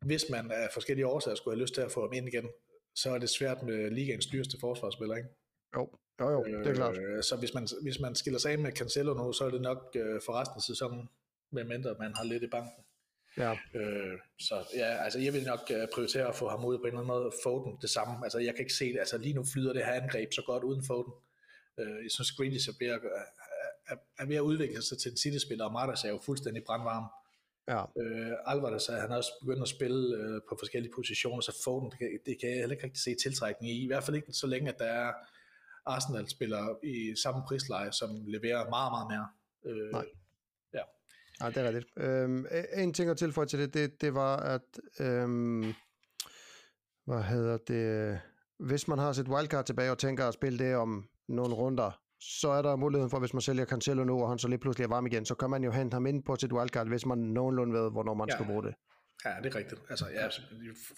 [0.00, 2.48] hvis man af forskellige årsager skulle have lyst til at få ham ind igen,
[2.94, 5.28] så er det svært med ligaens dyreste forsvarsspiller, ikke?
[5.76, 5.90] Jo,
[6.20, 6.98] jo, jo det er klart.
[6.98, 9.60] Øh, så hvis man, hvis man skiller sig af med Cancelo nu, så er det
[9.60, 11.08] nok øh, for resten af sæsonen,
[11.50, 12.84] medmindre man har lidt i banken.
[13.36, 13.52] Ja.
[13.74, 16.86] Øh, så ja, altså jeg vil nok øh, prioritere at få ham ud på en
[16.86, 17.32] eller anden måde.
[17.42, 18.24] Foden det samme.
[18.24, 18.98] Altså jeg kan ikke se det.
[18.98, 21.12] Altså lige nu flyder det her angreb så godt uden Foden.
[21.80, 23.00] Øh, jeg synes Grealish er ved, at,
[23.86, 27.04] er, er ved at udvikle sig til en City-spiller, og Martas er jo fuldstændig brandvarm.
[27.68, 27.82] Ja.
[28.02, 31.98] Øh, Alvarez han har også begyndt at spille øh, på forskellige positioner, så Foden, det
[31.98, 33.84] kan, det kan jeg heller ikke rigtig se tiltrækning i.
[33.84, 35.12] I hvert fald ikke så længe, at der er
[35.86, 39.28] Arsenal-spillere i samme prisleje, som leverer meget, meget mere.
[39.64, 40.06] Øh, Nej.
[40.74, 40.82] Ja.
[41.40, 41.86] Ja, det er rigtigt.
[41.96, 45.74] Øhm, en ting at tilføje til det, det, det var, at øhm,
[47.04, 48.20] hvad hedder det,
[48.58, 52.03] hvis man har sit wildcard tilbage og tænker at spille det om nogle runder,
[52.40, 54.84] så er der muligheden for, hvis man sælger Cancelo nu, og han så lige pludselig
[54.84, 57.18] er varm igen, så kan man jo hente ham ind på sit wildcard, hvis man
[57.18, 58.34] nogenlunde ved, hvornår man ja.
[58.34, 58.74] skal bruge det.
[59.24, 59.80] Ja, det er rigtigt.
[59.90, 60.28] Altså, ja,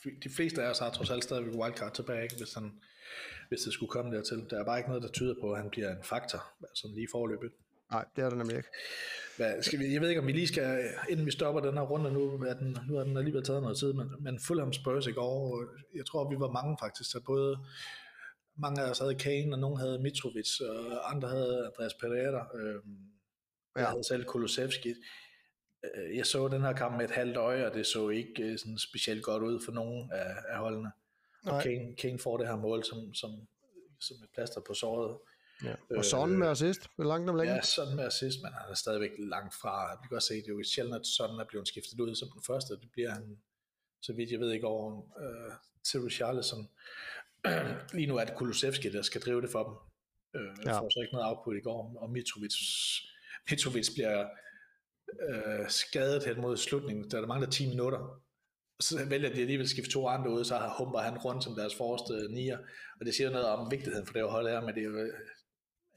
[0.04, 2.36] de, de fleste af os har trods alt stadigvæk wildcard tilbage, ikke?
[2.38, 2.72] Hvis, han,
[3.48, 4.46] hvis det skulle komme dertil.
[4.50, 7.08] Der er bare ikke noget, der tyder på, at han bliver en faktor, altså lige
[7.12, 7.50] forløbet.
[7.90, 8.68] Nej, det er der nemlig ikke.
[9.36, 11.82] Hvad, skal vi, jeg ved ikke, om vi lige skal, inden vi stopper den her
[11.82, 15.06] runde nu, er den, nu har den alligevel taget noget tid, men, men Fulham Spurs
[15.06, 17.58] i går, jeg tror, vi var mange faktisk, så både
[18.58, 22.56] mange af os havde Kane, og nogen havde Mitrovic, og andre havde Andreas Pereira.
[22.56, 22.74] Øh,
[23.76, 23.80] ja.
[23.80, 24.94] Jeg havde selv Kulusevski.
[25.84, 28.58] Øh, jeg så den her kamp med et halvt øje, og det så ikke øh,
[28.58, 30.92] sådan specielt godt ud for nogen af, af holdene.
[31.46, 33.30] Og Kane, Kane får det her mål som, som,
[34.00, 35.18] som et plaster på såret.
[35.64, 35.74] Ja.
[35.96, 37.54] Og sådan med assist, langt om længe.
[37.54, 39.92] Ja, sådan med assist, men han er stadigvæk langt fra.
[39.92, 42.28] Vi kan godt se, det er jo sjældent, at sådan er blevet skiftet ud som
[42.34, 42.74] den første.
[42.74, 43.38] Det bliver han,
[44.02, 45.52] så vidt jeg ved ikke, over uh,
[45.90, 46.68] til Richarlison.
[47.96, 49.74] Lige nu er det Kulusevski, der skal drive det for dem.
[50.40, 50.78] Øh, ja.
[50.80, 52.54] Får så ikke noget output i går, og Mitrovic,
[53.50, 54.28] Mitrovic bliver
[55.28, 58.22] øh, skadet hen mod slutningen, der er der mangler 10 minutter.
[58.80, 61.74] Så vælger de alligevel at skifte to andre ud, så humper han rundt som deres
[61.74, 62.58] forreste nier,
[63.00, 64.96] og det siger noget om vigtigheden for det at holde her, men det er jo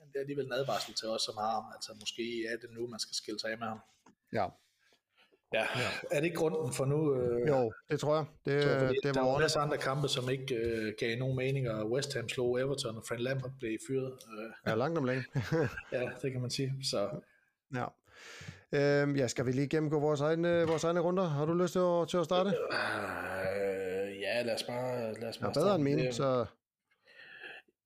[0.10, 1.66] det er alligevel en advarsel til os, som har ham.
[1.76, 3.80] Altså måske er det nu, man skal skille sig af med ham.
[4.34, 4.46] Ja,
[5.54, 5.90] Ja, ja.
[6.12, 7.16] er det ikke grunden for nu?
[7.16, 8.26] Øh, jo, det tror jeg.
[8.46, 11.36] Det, så, det var der var en masse andre kampe, som ikke øh, gav nogen
[11.36, 14.14] mening, og West Ham slog Everton, og Frank Lampard blev fyret.
[14.40, 14.52] Øh.
[14.68, 15.24] Ja, langt om længe.
[15.92, 16.74] ja, det kan man sige.
[16.84, 17.10] Så.
[17.76, 17.86] Ja.
[18.74, 21.24] Øhm, ja, skal vi lige gennemgå vores egne, vores egne runder?
[21.24, 22.50] Har du lyst til at, til at starte?
[22.50, 26.46] Øh, ja, lad os bare, lad os bare ja, bedre end min, så...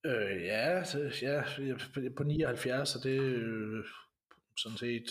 [0.05, 1.43] Øh, ja, så, ja,
[2.17, 3.83] på 79, og det er øh,
[4.57, 5.05] sådan set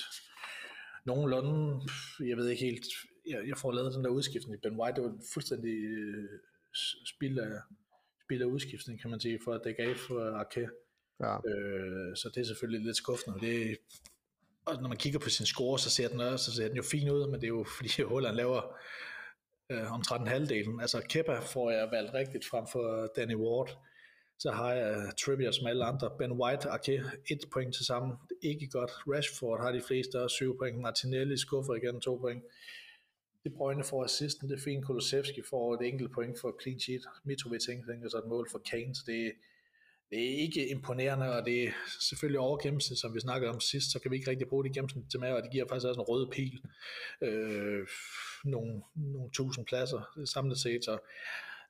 [1.04, 1.80] nogenlunde,
[2.20, 2.86] jeg ved ikke helt,
[3.26, 6.28] jeg, jeg får lavet den der udskiftning i Ben White, det var fuldstændig øh,
[7.06, 7.52] spild af,
[8.24, 10.68] spild af udskiftning, kan man sige, for at det gav for Arke.
[11.20, 11.36] Ja.
[11.36, 13.40] Øh, så det er selvfølgelig lidt skuffende.
[13.40, 13.78] Det,
[14.64, 16.82] og når man kigger på sin score, så ser den, også, så ser den jo
[16.82, 18.76] fin ud, men det er jo fordi Holland laver
[19.70, 20.80] øh, omtrent halvdelen.
[20.80, 23.78] Altså Kepa får jeg valgt rigtigt frem for Danny Ward.
[24.42, 26.10] Så har jeg øh, Trivia som alle andre.
[26.18, 28.16] Ben White, Arke, et point til sammen.
[28.42, 28.90] Ikke godt.
[28.90, 30.78] Rashford har de fleste også syv point.
[30.80, 32.42] Martinelli skuffer igen to point.
[33.44, 34.84] De Bruyne får assisten, det er fint.
[34.86, 37.02] Kolosevski får et enkelt point for clean sheet.
[37.24, 38.94] Mitrovic tænker så et mål for Kane.
[38.94, 39.32] Så det,
[40.10, 43.92] det er ikke imponerende, og det er selvfølgelig over gennemsnit, som vi snakkede om sidst,
[43.92, 46.00] så kan vi ikke rigtig bruge det gennemsnit til mere, og det giver faktisk også
[46.00, 46.60] en rød pil.
[47.22, 47.86] Øh,
[48.44, 50.98] nogle, nogle tusind pladser samlet set, så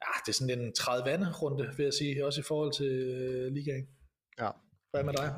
[0.02, 3.52] ja, det er sådan en 30 runde, vil jeg sige, også i forhold til øh,
[3.52, 3.88] ligaen.
[4.40, 4.50] Ja.
[4.90, 5.34] Hvad med dig?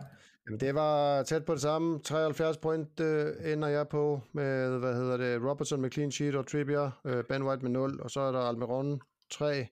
[0.46, 2.00] Jamen, det var tæt på det samme.
[2.00, 6.46] 73 point øh, ender jeg på med, hvad hedder det, Robertson med clean sheet og
[6.46, 9.00] Trippier, øh, Ben White med 0, og så er der Almiron
[9.30, 9.66] 3,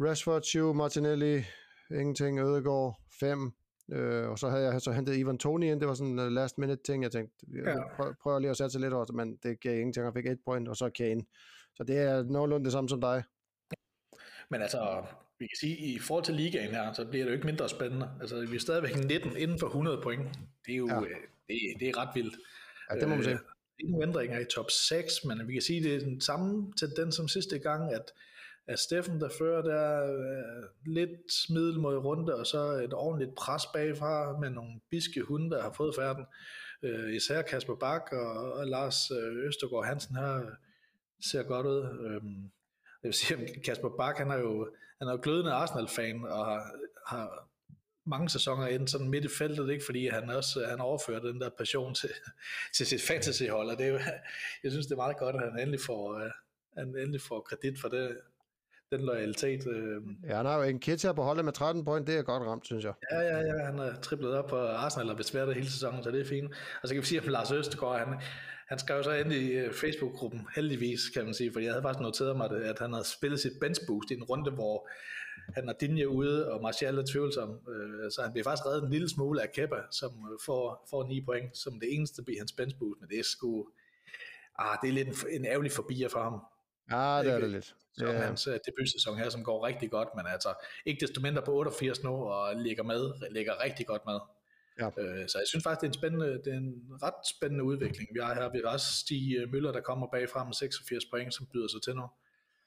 [0.00, 1.44] Rashford 7, Martinelli,
[1.90, 3.52] ingenting, Ødegaard 5,
[3.92, 6.58] øh, og så havde jeg så hentet Ivan Toni ind, det var sådan en last
[6.58, 9.74] minute ting, jeg tænkte, jeg prøver, prøver lige at sætte lidt over, men det gav
[9.78, 11.22] ingenting, jeg fik et point, og så Kane.
[11.74, 13.22] Så det er nogenlunde det samme som dig.
[14.50, 15.04] Men altså,
[15.38, 18.10] vi kan sige, i forhold til ligaen her, så bliver det jo ikke mindre spændende.
[18.20, 20.28] Altså, vi er stadigvæk 19 inden for 100 point.
[20.66, 21.00] Det er jo ja.
[21.48, 22.36] det, det er ret vildt.
[22.90, 23.34] Ja, det må man sige.
[23.34, 23.40] Øh,
[23.90, 27.28] nogle ændringer i top 6, men vi kan sige, det er den samme tendens som
[27.28, 28.12] sidste gang, at,
[28.66, 33.62] at Steffen, der fører der uh, lidt middel mod runde, og så et ordentligt pres
[33.74, 36.24] bagfra med nogle biske hunde, der har fået færden.
[36.82, 40.50] Uh, især Kasper Bak og, og Lars øh, Østergaard Hansen her
[41.30, 41.80] ser godt ud.
[41.80, 42.22] Uh,
[43.02, 46.44] jeg vil sige, at Kasper Bak, han er jo, han er jo glødende Arsenal-fan, og
[46.44, 46.72] har,
[47.06, 47.50] har
[48.06, 49.84] mange sæsoner ind sådan midt i feltet, ikke?
[49.84, 52.10] fordi han også han overfører den der passion til,
[52.76, 53.98] til sit fantasyhold, og det er jo,
[54.64, 56.30] jeg synes, det er meget godt, at han endelig får, uh,
[56.78, 58.16] han endelig får kredit for det,
[58.92, 59.66] den loyalitet.
[59.66, 60.28] Uh.
[60.28, 62.66] Ja, han har jo en her på holdet med 13 point, det er godt ramt,
[62.66, 62.92] synes jeg.
[63.12, 66.10] Ja, ja, ja, han har triplet op på Arsenal og besværet det hele sæsonen, så
[66.10, 66.52] det er fint.
[66.82, 68.20] Og så kan vi sige, at Lars Østegård, han,
[68.70, 72.02] han skrev så endelig i øh, Facebook-gruppen, heldigvis kan man sige, for jeg havde faktisk
[72.02, 74.88] noteret mig det, at han havde spillet sit bench boost i en runde, hvor
[75.54, 78.90] han har Dinje ude, og Martial er tvivlsom, øh, så han bliver faktisk reddet en
[78.90, 82.52] lille smule af Kepa, som øh, får, får 9 point, som det eneste bliver hans
[82.52, 83.68] bench boost, men det er sgu,
[84.58, 86.40] ah, det er lidt en, en ærgerlig forbi for ham.
[86.90, 87.74] Ja, det er det lidt.
[87.92, 88.22] Så yeah.
[88.22, 90.54] hans debutsæson her, som går rigtig godt, men altså
[90.86, 94.18] ikke desto mindre på 88 nu, og ligger med, ligger rigtig godt med.
[94.80, 94.86] Ja.
[94.98, 98.08] Øh, så jeg synes faktisk, det er en, spændende, det er en ret spændende udvikling,
[98.14, 98.52] vi har her.
[98.52, 101.94] Vi har også Stig Møller, der kommer bagfra med 86 point, som byder sig til
[101.96, 102.06] nu.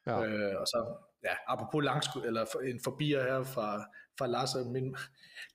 [0.07, 0.25] Ja.
[0.25, 3.85] Øh, og så, ja, apropos langskud, eller en forbier her fra,
[4.17, 4.95] fra Lars og min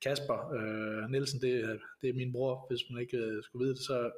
[0.03, 3.83] Kasper øh, Nielsen, det, det er min bror, hvis man ikke øh, skulle vide det,
[3.83, 4.11] så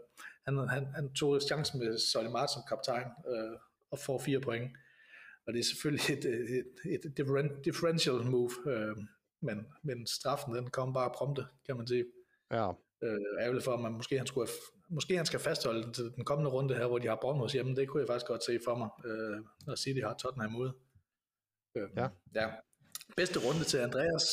[0.45, 3.57] han, han, han tog chancen med Solly Martin som kaptajn øh,
[3.91, 4.71] og får fire point.
[5.47, 6.25] Og det er selvfølgelig et,
[6.85, 7.17] et, et
[7.65, 8.97] differential move, øh,
[9.41, 12.05] men, men straffen den kom bare prompte, kan man sige.
[12.51, 12.71] Ja.
[13.03, 14.57] Øh, ærgerligt for, at man måske han skulle have,
[14.89, 17.77] måske han skal fastholde den til den kommende runde her, hvor de har Bournemouth hjemme.
[17.77, 20.73] Det kunne jeg faktisk godt se for mig, øh, når City har Tottenham ude.
[21.77, 22.09] Øh, ja.
[22.35, 22.49] ja.
[23.17, 24.27] Bedste runde til Andreas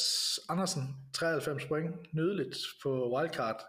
[0.49, 3.61] Andersen, 93 point, nydeligt på wildcard.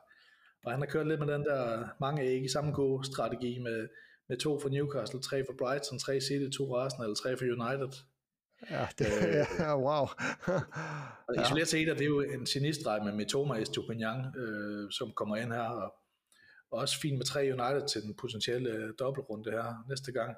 [0.65, 3.89] Og han har kørt lidt med den der mange æg i samme gode strategi med,
[4.29, 7.93] med to for Newcastle, tre for Brighton, tre City, to for Arsenal, tre for United.
[8.71, 10.07] Ja, det, øh, ja wow.
[11.29, 15.53] og isoleret set, det er jo en genistreg med Mitoma Estupinian, øh, som kommer ind
[15.53, 15.95] her, og
[16.71, 20.37] også fint med tre United til den potentielle øh, dobbeltrunde her næste gang.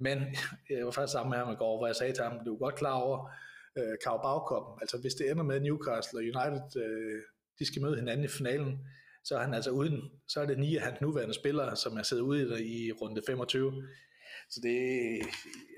[0.00, 0.18] Men
[0.70, 2.58] jeg var faktisk sammen med ham i går, hvor jeg sagde til ham, du er
[2.58, 3.30] godt klar over
[3.78, 7.22] øh, Carabao altså hvis det ender med Newcastle og United, øh,
[7.58, 8.78] de skal møde hinanden i finalen,
[9.24, 12.02] så er han altså uden, så er det ni af hans nuværende spillere, som er
[12.02, 13.88] siddet ude i, i runde 25.
[14.52, 14.76] Så det,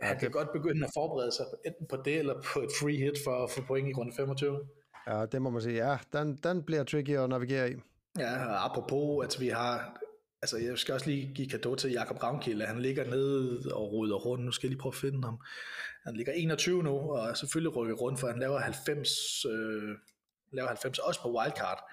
[0.03, 0.33] ja, han kan det...
[0.33, 3.51] godt begynde at forberede sig enten på det, eller på et free hit for at
[3.51, 4.69] få point i runde 25.
[5.07, 5.91] Ja, det må man sige.
[5.91, 7.75] Ja, den, den bliver tricky at navigere i.
[8.19, 10.01] Ja, og apropos, at vi har,
[10.43, 14.17] altså jeg skal også lige give kado til Jakob Ravnkilde, han ligger nede og ruder
[14.17, 15.39] rundt, nu skal jeg lige prøve at finde ham.
[16.05, 19.97] Han ligger 21 nu, og er selvfølgelig rykket rundt, for han laver 90, øh,
[20.53, 21.91] laver 90 også på wildcard.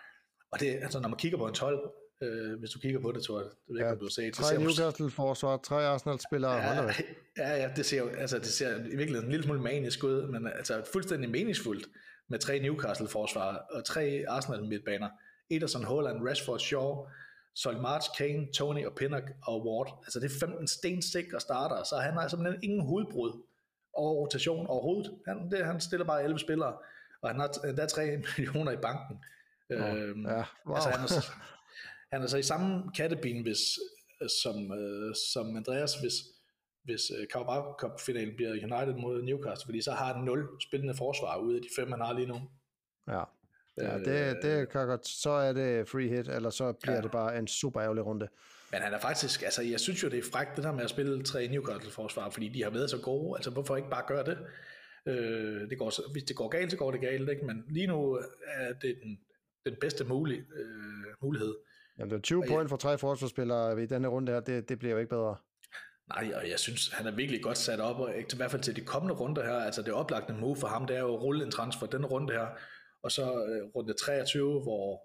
[0.51, 1.79] Og det, altså når man kigger på en 12,
[2.21, 3.49] øh, hvis du kigger på det, tror jeg.
[3.49, 4.33] Det ved ja, ikke, du har set.
[4.33, 6.55] Tre Newcastle-forsvar, tre Arsenal-spillere.
[6.55, 6.93] Ja,
[7.37, 10.27] ja, ja, det ser jo altså, det ser i virkeligheden en lille smule manisk ud,
[10.27, 11.87] men altså fuldstændig meningsfuldt
[12.27, 15.09] med tre Newcastle-forsvar og tre Arsenal-midtbaner.
[15.49, 17.07] Ederson, Holland, Rashford, Shaw,
[17.53, 19.99] Sol March, Kane, Tony og Pinnock og Ward.
[20.03, 23.43] Altså det er 15 stensikre starter, så han har simpelthen ingen hovedbrud
[23.93, 25.11] over rotation overhovedet.
[25.27, 26.73] Han, det, han stiller bare 11 spillere,
[27.21, 29.17] og han har, der er 3 millioner i banken.
[29.69, 30.75] Oh, øhm, ja, wow.
[30.75, 31.35] altså, han, er,
[32.11, 33.59] han er så i samme kattebin, hvis,
[34.43, 36.13] som, øh, som Andreas, hvis,
[36.83, 41.37] hvis øh, Carabao Cup-finalen bliver United mod Newcastle, fordi så har han 0 spillende forsvar
[41.37, 42.41] ude af de fem, han har lige nu.
[43.07, 43.23] Ja.
[43.77, 45.07] Ja, det, det kan godt.
[45.07, 47.01] Så er det free hit, eller så bliver ja.
[47.01, 48.27] det bare en super ærgerlig runde.
[48.71, 50.89] Men han er faktisk, altså jeg synes jo, det er frækt, det der med at
[50.89, 54.37] spille tre Newcastle-forsvar, fordi de har været så gode, altså hvorfor ikke bare gøre det?
[55.05, 57.45] Øh, det går, hvis det går galt, så går det galt, ikke?
[57.45, 59.19] men lige nu er det den,
[59.65, 61.55] den bedste mulig, øh, mulighed.
[61.97, 64.91] Jamen det er 20 point for tre forsvarsspillere i denne runde her, det, det bliver
[64.91, 65.35] jo ikke bedre.
[66.09, 68.75] Nej, og jeg synes, han er virkelig godt sat op, og i hvert fald til
[68.75, 71.45] de kommende runder her, altså det oplagte move for ham, det er jo at rulle
[71.45, 72.47] en transfer den runde her,
[73.03, 75.03] og så øh, runde 23, hvor,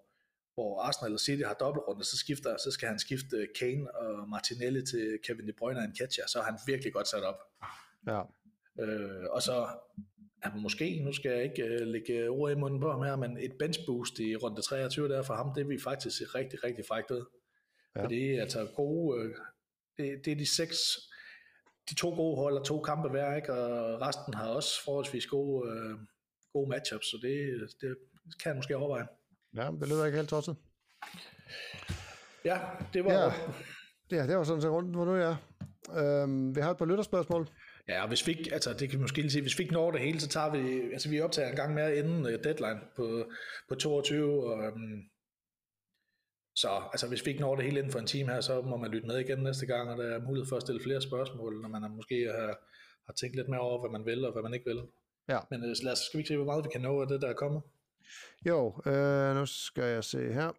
[0.54, 4.86] hvor Arsenal og City har dobbeltrunde, så, skifter, så skal han skifte Kane og Martinelli
[4.86, 7.38] til Kevin De Bruyne og Nketiah, så er han virkelig godt sat op.
[8.06, 8.22] Ja.
[8.80, 9.66] Øh, og så
[10.54, 13.38] ja, måske, nu skal jeg ikke øh, lægge ord i munden på ham her, men
[13.38, 16.84] et bench boost i runde 23 der for ham, det vil faktisk se rigtig, rigtig
[16.88, 17.24] frækt ud.
[17.96, 18.02] Ja.
[18.04, 19.34] Fordi altså gode, øh,
[19.96, 20.76] det, det er de seks,
[21.90, 23.52] de to gode hold og to kampe hver, ikke?
[23.52, 25.98] og resten har også forholdsvis gode, øh,
[26.52, 27.96] gode matchups, så det, det
[28.42, 29.06] kan jeg måske overveje.
[29.56, 30.56] Ja, det lyder ikke helt tosset.
[32.44, 32.60] Ja,
[32.92, 33.12] det var...
[33.12, 33.32] Ja,
[34.10, 35.36] ja det var sådan set rundt, hvor nu er.
[35.96, 37.48] Øhm, vi har et par lytterspørgsmål.
[37.88, 39.74] Ja, og hvis vi ikke, altså det kan vi måske lige sige, hvis vi ikke
[39.74, 42.80] når det hele, så tager vi, altså vi optager en gang mere inden uh, deadline
[42.96, 43.30] på,
[43.68, 45.02] på 22, og, um,
[46.54, 48.76] så altså hvis vi ikke når det hele inden for en time her, så må
[48.76, 51.60] man lytte med igen næste gang, og der er mulighed for at stille flere spørgsmål,
[51.60, 52.58] når man er, måske har,
[53.06, 54.82] har tænkt lidt mere over, hvad man vil og hvad man ikke vil.
[55.28, 55.38] Ja.
[55.50, 57.22] Men uh, lad os, skal vi ikke se, hvor meget vi kan nå af det,
[57.22, 57.62] der er kommet?
[58.46, 60.52] Jo, øh, nu skal jeg se her.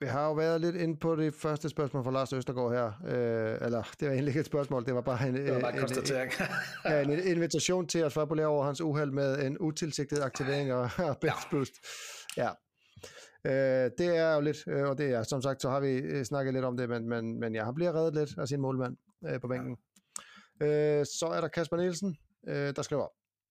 [0.00, 2.86] Vi har jo været lidt inde på det første spørgsmål fra Lars Østergaard her.
[2.86, 5.70] Øh, eller, det var egentlig ikke et spørgsmål, det var bare en, det var bare
[5.72, 6.32] en, en konstatering.
[6.84, 10.90] en, ja, en invitation til at fabulere over hans uheld med en utilsigtet aktivering og,
[11.08, 11.72] og bench boost.
[12.36, 12.48] Ja.
[13.44, 16.24] Øh, det er jo lidt, øh, og det er, som sagt, så har vi øh,
[16.24, 18.96] snakket lidt om det, men, men, men jeg har bliver reddet lidt af sin målmand
[19.28, 19.76] øh, på bænken.
[20.60, 20.98] Ja.
[21.00, 22.16] Øh, så er der Kasper Nielsen,
[22.48, 23.06] øh, der skriver,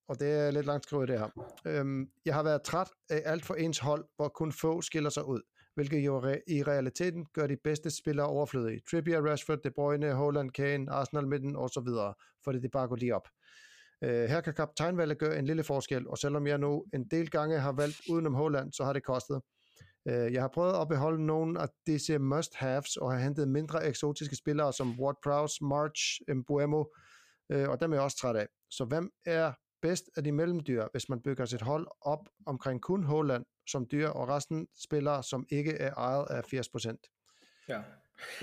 [0.08, 1.30] og det er lidt langt skrevet det her.
[1.66, 5.28] Øhm, jeg har været træt af alt for ens hold, hvor kun få skiller sig
[5.28, 5.42] ud
[5.78, 8.82] hvilket jo re- i realiteten gør de bedste spillere overflødige.
[8.92, 12.14] Trippier, Rashford, De Bruyne, Holland, Kane, Arsenal midten og så videre,
[12.44, 13.28] fordi det bare går lige op.
[14.04, 17.60] Øh, her kan kaptajnvalget gøre en lille forskel, og selvom jeg nu en del gange
[17.60, 19.42] har valgt udenom Holland, så har det kostet.
[20.08, 24.36] Øh, jeg har prøvet at beholde nogle af disse must-haves, og har hentet mindre eksotiske
[24.36, 26.84] spillere som Ward-Prowse, March, Mbuemo,
[27.52, 28.48] øh, og dem er jeg også træt af.
[28.72, 33.04] Så hvem er bedst af de mellemdyr, hvis man bygger sit hold op omkring kun
[33.04, 37.66] Holland som dyr, og resten spillere, som ikke er ejet af 80%.
[37.70, 37.82] Ja,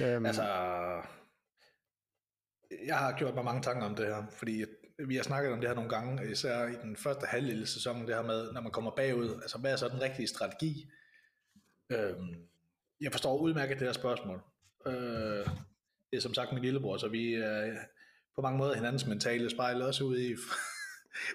[0.00, 0.42] øhm, altså,
[2.86, 4.64] jeg har gjort mig mange tanker om det her, fordi
[4.98, 8.06] vi har snakket om det her nogle gange, især i den første halvdel af sæsonen,
[8.06, 10.90] det her med, når man kommer bagud, altså hvad er så den rigtige strategi?
[11.90, 12.34] Øhm,
[13.00, 14.40] jeg forstår udmærket det her spørgsmål.
[14.86, 15.46] Øh,
[16.10, 17.76] det er som sagt min lillebror, så vi er
[18.34, 20.36] på mange måder hinandens mentale spejl, også ude i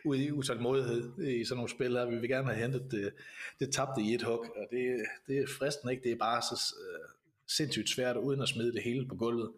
[0.06, 2.06] ude i utålmodighed i sådan nogle spil her.
[2.06, 3.14] Vi vil gerne have hentet det,
[3.60, 6.04] det tabte i et hug, og det, det er fristen ikke.
[6.04, 7.10] Det er bare så uh,
[7.48, 9.52] sindssygt svært, uden at smide det hele på gulvet.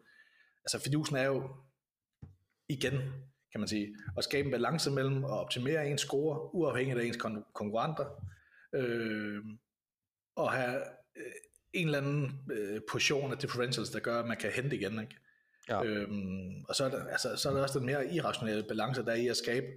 [0.63, 1.49] Altså fidusen er jo
[2.69, 2.93] igen,
[3.51, 7.17] kan man sige, at skabe en balance mellem at optimere ens score, uafhængigt af ens
[7.17, 8.05] kon- konkurrenter,
[8.73, 9.43] øh,
[10.35, 10.81] og have
[11.15, 11.31] øh,
[11.73, 14.99] en eller anden øh, portion af differentials, der gør, at man kan hente igen.
[14.99, 15.15] Ikke?
[15.69, 15.83] Ja.
[15.83, 19.11] Øhm, og så er, der, altså, så er der også den mere irrationelle balance, der
[19.11, 19.67] er i at skabe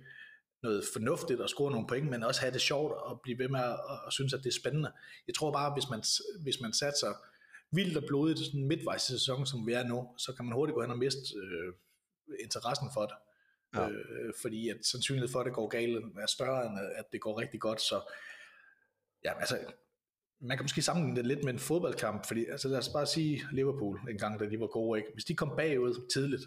[0.65, 3.61] noget fornuftigt og score nogle point, men også have det sjovt og blive ved med
[3.61, 4.93] at, at synes, at det er spændende.
[5.27, 6.03] Jeg tror bare, hvis man,
[6.43, 7.13] hvis man satser
[7.77, 10.75] vildt og blodigt sådan midtvejs i sæsonen, som vi er nu, så kan man hurtigt
[10.75, 11.73] gå hen og miste øh,
[12.45, 13.17] interessen for det.
[13.75, 13.89] Ja.
[13.89, 17.41] Øh, fordi at sandsynligheden for, at det går galt, er større end at det går
[17.41, 17.81] rigtig godt.
[17.81, 17.97] Så
[19.25, 19.59] ja, altså,
[20.41, 23.43] man kan måske sammenligne det lidt med en fodboldkamp, fordi altså, lad os bare sige
[23.53, 24.99] Liverpool en gang, da de var gode.
[24.99, 25.11] Ikke?
[25.13, 26.43] Hvis de kom bagud tidligt,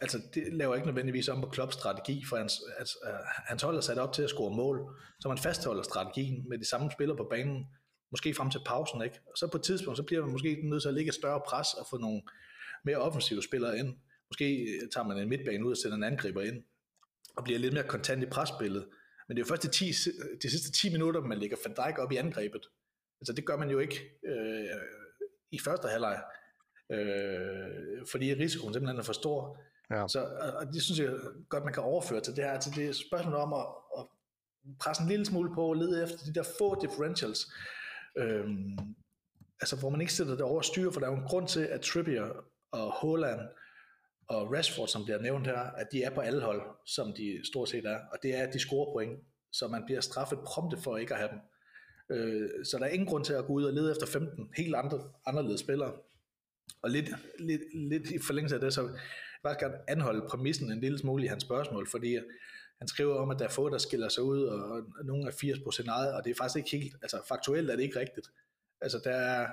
[0.00, 3.76] altså det laver ikke nødvendigvis om på Klopps strategi, for hans, altså, uh, hans hold
[3.76, 7.16] er sat op til at score mål, så man fastholder strategien med de samme spillere
[7.16, 7.66] på banen,
[8.10, 9.20] måske frem til pausen, ikke?
[9.26, 11.40] Og så på et tidspunkt, så bliver man måske nødt til at lægge et større
[11.46, 12.22] pres og få nogle
[12.84, 13.96] mere offensive spillere ind.
[14.30, 16.62] Måske tager man en midtbane ud og sætter en angriber ind,
[17.36, 18.86] og bliver lidt mere kontant i presspillet.
[19.28, 19.84] Men det er jo først de, 10,
[20.42, 22.66] de sidste 10 minutter, man lægger Van Dijk op i angrebet.
[23.20, 24.80] Altså det gør man jo ikke øh,
[25.50, 26.22] i første halvleg,
[26.92, 29.58] øh, fordi risikoen simpelthen er for stor.
[29.90, 30.08] Ja.
[30.08, 30.20] Så
[30.60, 31.10] og det synes jeg
[31.48, 33.66] godt, man kan overføre til det her, til det spørgsmål om at,
[33.98, 34.06] at
[34.80, 37.52] presse en lille smule på og lede efter de der få differentials,
[38.16, 38.78] øhm,
[39.60, 41.60] altså hvor man ikke sætter det over styr, for der er jo en grund til,
[41.60, 43.40] at Trippier og Holland
[44.28, 47.68] og Rashford, som bliver nævnt her, at de er på alle hold, som de stort
[47.68, 49.20] set er, og det er, at de scorer point,
[49.52, 51.40] så man bliver straffet prompte for ikke at have dem.
[52.10, 54.74] Øh, så der er ingen grund til at gå ud og lede efter 15 helt
[54.74, 55.92] andre, anderledes spillere.
[56.82, 58.88] Og lidt, lidt, lidt i forlængelse af det, så
[59.44, 62.18] bare gerne anholde præmissen en lille smule i hans spørgsmål, fordi
[62.78, 65.88] han skriver om, at der er få, der skiller sig ud, og nogle er 80%
[65.88, 68.30] ejet, og det er faktisk ikke helt, altså faktuelt er det ikke rigtigt.
[68.80, 69.48] Altså der er,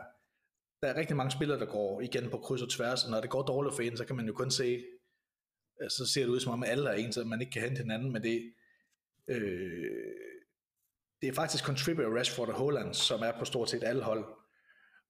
[0.82, 3.30] der er rigtig mange spillere, der går igen på kryds og tværs, og når det
[3.30, 4.84] går dårligt for en, så kan man jo kun se,
[5.82, 7.82] altså, så ser det ud som om, alle er en, så man ikke kan hente
[7.82, 8.54] hinanden, men det,
[9.28, 9.92] øh,
[11.22, 14.26] det er faktisk kun Trippier, Rashford og Holland, som er på stort set alle hold,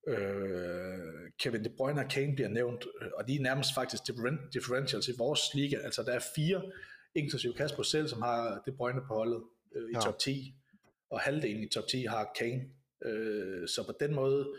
[0.08, 4.04] Øh, Kevin De Bruyne og Kane bliver nævnt, øh, og de er nærmest faktisk
[4.54, 5.78] differentials i vores liga.
[5.78, 6.62] Altså der er fire,
[7.16, 9.44] inklusive Kasper selv, som har De Bruyne på holdet
[9.76, 10.00] øh, i ja.
[10.00, 10.56] top 10,
[11.10, 12.64] og halvdelen i top 10 har Kane.
[13.06, 14.54] Øh, så på den måde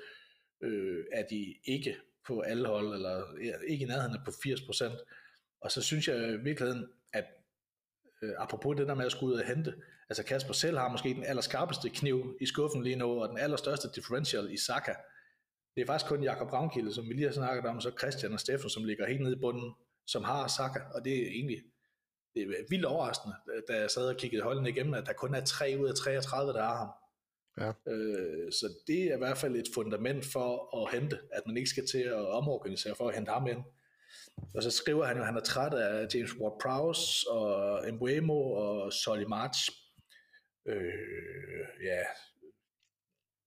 [0.63, 3.25] øh, er de ikke på alle hold, eller
[3.69, 5.05] ikke i nærheden på 80%.
[5.61, 7.25] Og så synes jeg i virkeligheden, at
[8.23, 9.75] øh, apropos det der med at skulle ud og hente,
[10.09, 13.89] altså Kasper selv har måske den allerskarpeste kniv i skuffen lige nu, og den allerstørste
[13.95, 14.95] differential i Saka.
[15.75, 18.41] Det er faktisk kun Jakob Ravnkilde, som vi lige har snakket om, så Christian og
[18.41, 19.75] Steffen, som ligger helt nede i bunden,
[20.07, 21.63] som har Saka, og det er egentlig
[22.35, 23.35] det er vildt overraskende,
[23.69, 26.53] da jeg sad og kiggede holden igennem, at der kun er 3 ud af 33,
[26.53, 26.89] der har ham.
[27.61, 27.93] Ja.
[27.93, 31.71] Øh, så det er i hvert fald et fundament for at hente, at man ikke
[31.71, 33.63] skal til at omorganisere for at hente ham ind.
[34.55, 38.93] Og så skriver han jo, at han er træt af James Ward-Prowse og Embuemo og
[38.93, 39.71] Solly March.
[40.69, 42.03] Øh, ja,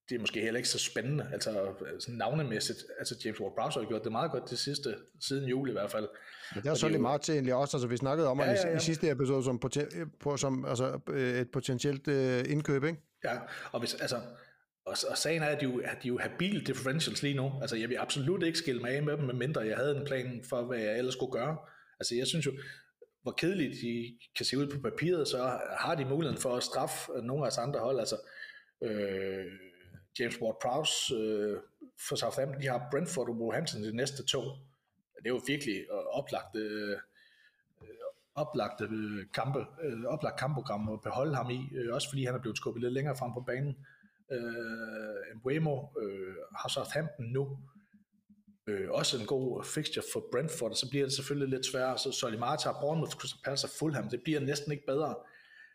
[0.08, 2.78] det er måske heller ikke så spændende, altså sådan navnemæssigt.
[2.98, 6.08] Altså James Ward-Prowse har gjort det meget godt det sidste, siden jul i hvert fald.
[6.54, 8.76] Men det er Solly March egentlig også, altså vi snakkede om ja, ja, ja.
[8.76, 9.86] I, sidste episode som, poten,
[10.20, 12.98] på, som altså, et potentielt uh, indkøb, ikke?
[13.24, 13.38] Ja,
[13.72, 14.16] og hvis, altså,
[14.86, 17.52] og, og sagen er, at de, jo, at de jo habile differentials lige nu.
[17.60, 20.44] Altså, jeg vil absolut ikke skille mig af med dem, medmindre jeg havde en plan
[20.48, 21.56] for, hvad jeg ellers skulle gøre.
[22.00, 22.52] Altså, jeg synes jo,
[23.22, 27.12] hvor kedeligt de kan se ud på papiret, så har de muligheden for at straffe
[27.22, 27.98] nogle af os andre hold.
[27.98, 28.16] Altså,
[28.84, 29.46] øh,
[30.18, 31.60] James Ward-Prowse øh,
[32.08, 34.40] for Southampton, de har Brentford og Wolverhampton de næste to.
[35.16, 36.98] Det er jo virkelig oplagte, øh,
[38.34, 42.24] oplagte øh, øh, øh, kampe, øh, oplagt kampprogram at beholde ham i, øh, også fordi
[42.24, 43.76] han er blevet skubbet lidt længere frem på banen.
[44.32, 47.58] Øh, Mbuemo øh, har Southampton nu,
[48.66, 51.98] øh, også en god fixture for Brentford, og så bliver det selvfølgelig lidt sværere.
[51.98, 55.14] Så Solimata, Bournemouth, Crystal Palace og Fulham, det bliver næsten ikke bedre.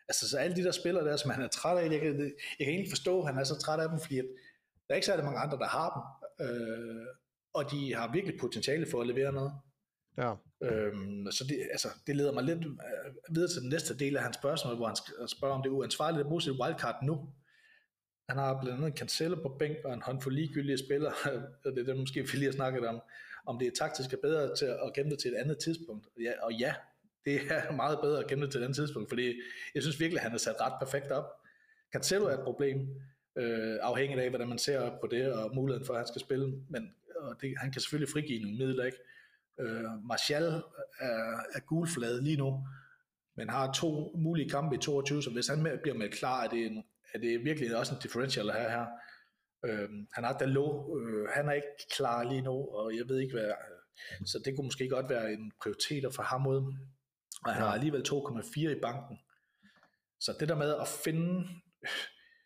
[0.08, 2.20] Altså, så alle de der spillere der, som han er træt af, jeg kan,
[2.58, 4.24] jeg kan egentlig forstå, at han er så træt af dem, fordi at
[4.88, 7.06] der er ikke særlig mange andre, der har dem, øh,
[7.52, 9.52] og de har virkelig potentiale for at levere noget.
[10.18, 10.34] Ja.
[10.62, 14.22] Øhm, så det, altså, det leder mig lidt øh, videre til den næste del af
[14.22, 14.96] hans spørgsmål, hvor han
[15.28, 17.28] spørger, om det er uansvarligt at bruge sit wildcard nu.
[18.28, 21.12] Han har blandt andet en Cancelo på bænk og en håndfuld ligegyldige spillere,
[21.64, 23.00] og det er det, måske vi lige har snakket om,
[23.46, 26.08] om det er taktisk er bedre til at gemme det til et andet tidspunkt.
[26.20, 26.74] Ja, og ja,
[27.24, 29.40] det er meget bedre at gemme det til den tidspunkt, fordi
[29.74, 31.24] jeg synes virkelig, at han er sat ret perfekt op.
[31.92, 32.78] Cancelo er et problem,
[33.38, 36.46] øh, afhængigt af, hvordan man ser på det, og muligheden for, at han skal spille,
[36.68, 38.98] men og det, han kan selvfølgelig frigive nogle midler, ikke?
[39.60, 40.44] Øh, Martial
[41.00, 42.66] er, er gulflade lige nu,
[43.36, 46.48] men har to mulige kampe i 22, så hvis han med, bliver med klar, er
[46.48, 48.70] det, en, er det virkelig også en differential her.
[48.70, 48.86] her.
[49.64, 53.34] Øh, han har Dalot, øh, han er ikke klar lige nu, og jeg ved ikke
[53.34, 56.74] hvad, øh, så det kunne måske godt være en prioritet for ham ud.
[57.44, 59.18] Og han har alligevel 2,4 i banken.
[60.20, 61.48] Så det der med at finde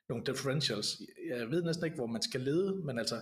[0.08, 3.20] nogle differentials, jeg ved næsten ikke, hvor man skal lede, men altså,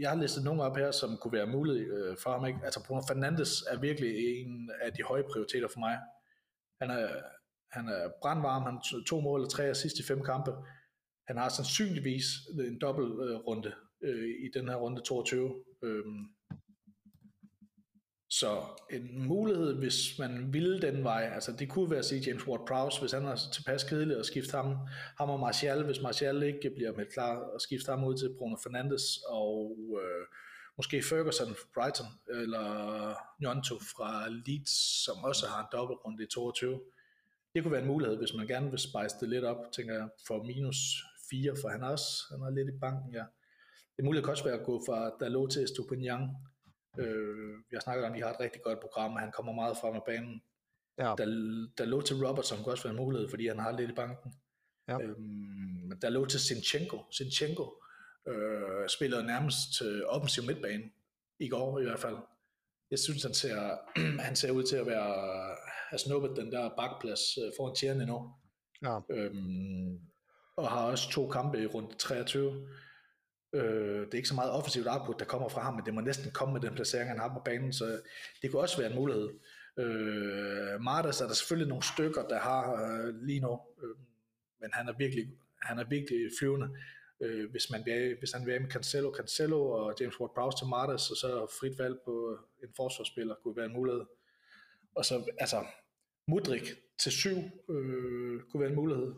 [0.00, 2.46] jeg har listet nogle op her, som kunne være mulige øh, for ham.
[2.46, 2.60] Ikke?
[2.64, 5.98] Altså Bruno Fernandes er virkelig en af de høje prioriteter for mig.
[6.80, 7.08] Han er,
[7.72, 10.52] han er brandvarm, han har to mål og tre assist i fem kampe.
[11.28, 12.24] Han har sandsynligvis
[12.68, 13.72] en dobbelt øh, runde
[14.02, 15.64] øh, i den her runde 22.
[15.82, 16.24] Øhm,
[18.30, 22.42] så en mulighed, hvis man ville den vej, altså det kunne være at sige James
[22.42, 24.76] Ward-Prowse, hvis han er tilpas kedelig at skifte ham,
[25.18, 28.56] ham og Martial, hvis Martial ikke bliver med klar at skifte ham ud til Bruno
[28.62, 30.26] Fernandes og øh,
[30.76, 32.06] måske Ferguson fra Brighton,
[32.40, 32.66] eller
[33.40, 36.80] Njonto fra Leeds, som også har en dobbeltrunde i 22.
[37.54, 40.08] Det kunne være en mulighed, hvis man gerne vil spice det lidt op, tænker jeg,
[40.26, 40.76] for minus
[41.30, 43.24] 4, for han er også han er lidt i banken, ja.
[43.96, 46.28] Det er muligt også være at gå fra Dalot til Stupinian,
[46.98, 49.52] Øh, vi har snakket om, at de har et rigtig godt program, og han kommer
[49.52, 50.42] meget frem af banen.
[50.98, 51.14] Ja.
[51.18, 51.26] Der,
[51.78, 54.32] der lå til Robertson kunne også være en mulighed, fordi han har lidt i banken.
[54.88, 55.00] Ja.
[55.00, 56.98] Øhm, der lå til Sinchenko.
[57.10, 57.82] Sinchenko
[58.28, 60.84] øh, spiller nærmest øh, offensiv midtbane
[61.38, 62.16] i går i hvert fald.
[62.90, 63.76] Jeg synes, han ser,
[64.26, 65.56] han ser ud til at være
[65.90, 68.32] have snuppet den der bakplads øh, foran Tierney nu.
[68.82, 68.98] Ja.
[69.10, 70.00] Øhm,
[70.56, 72.68] og har også to kampe i rundt 23.
[73.52, 76.00] Øh, det er ikke så meget offensivt output, der kommer fra ham, men det må
[76.00, 78.00] næsten komme med den placering, han har på banen, så
[78.42, 79.28] det kunne også være en mulighed.
[79.78, 83.96] Øh, Martas er der selvfølgelig nogle stykker, der har øh, lige nu, øh,
[84.60, 85.24] men han er virkelig,
[85.62, 86.68] han er virkelig flyvende.
[87.20, 91.10] Øh, hvis, man bliver, hvis han vil med Cancelo, Cancelo og James Ward-Prowse til Martas,
[91.10, 94.02] og så frit valg på en forsvarsspiller, kunne være en mulighed.
[94.94, 95.64] Og så, altså,
[96.28, 97.36] Mudrik til syv
[97.70, 99.12] øh, kunne være en mulighed.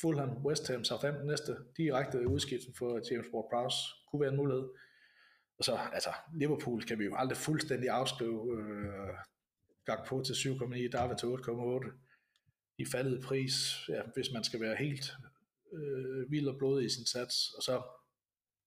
[0.00, 4.68] Fulham, West Ham, Southampton næste direkte udskiftning for James Ward-Prowse kunne være en mulighed.
[5.58, 9.14] Og så, altså, Liverpool kan vi jo aldrig fuldstændig afskrive øh,
[9.84, 11.92] gang på til 7,9, Darwin til 8,8.
[12.78, 13.52] De faldede pris,
[13.88, 15.12] ja, hvis man skal være helt
[15.72, 17.54] øh, vild og blodig i sin sats.
[17.56, 17.82] Og så,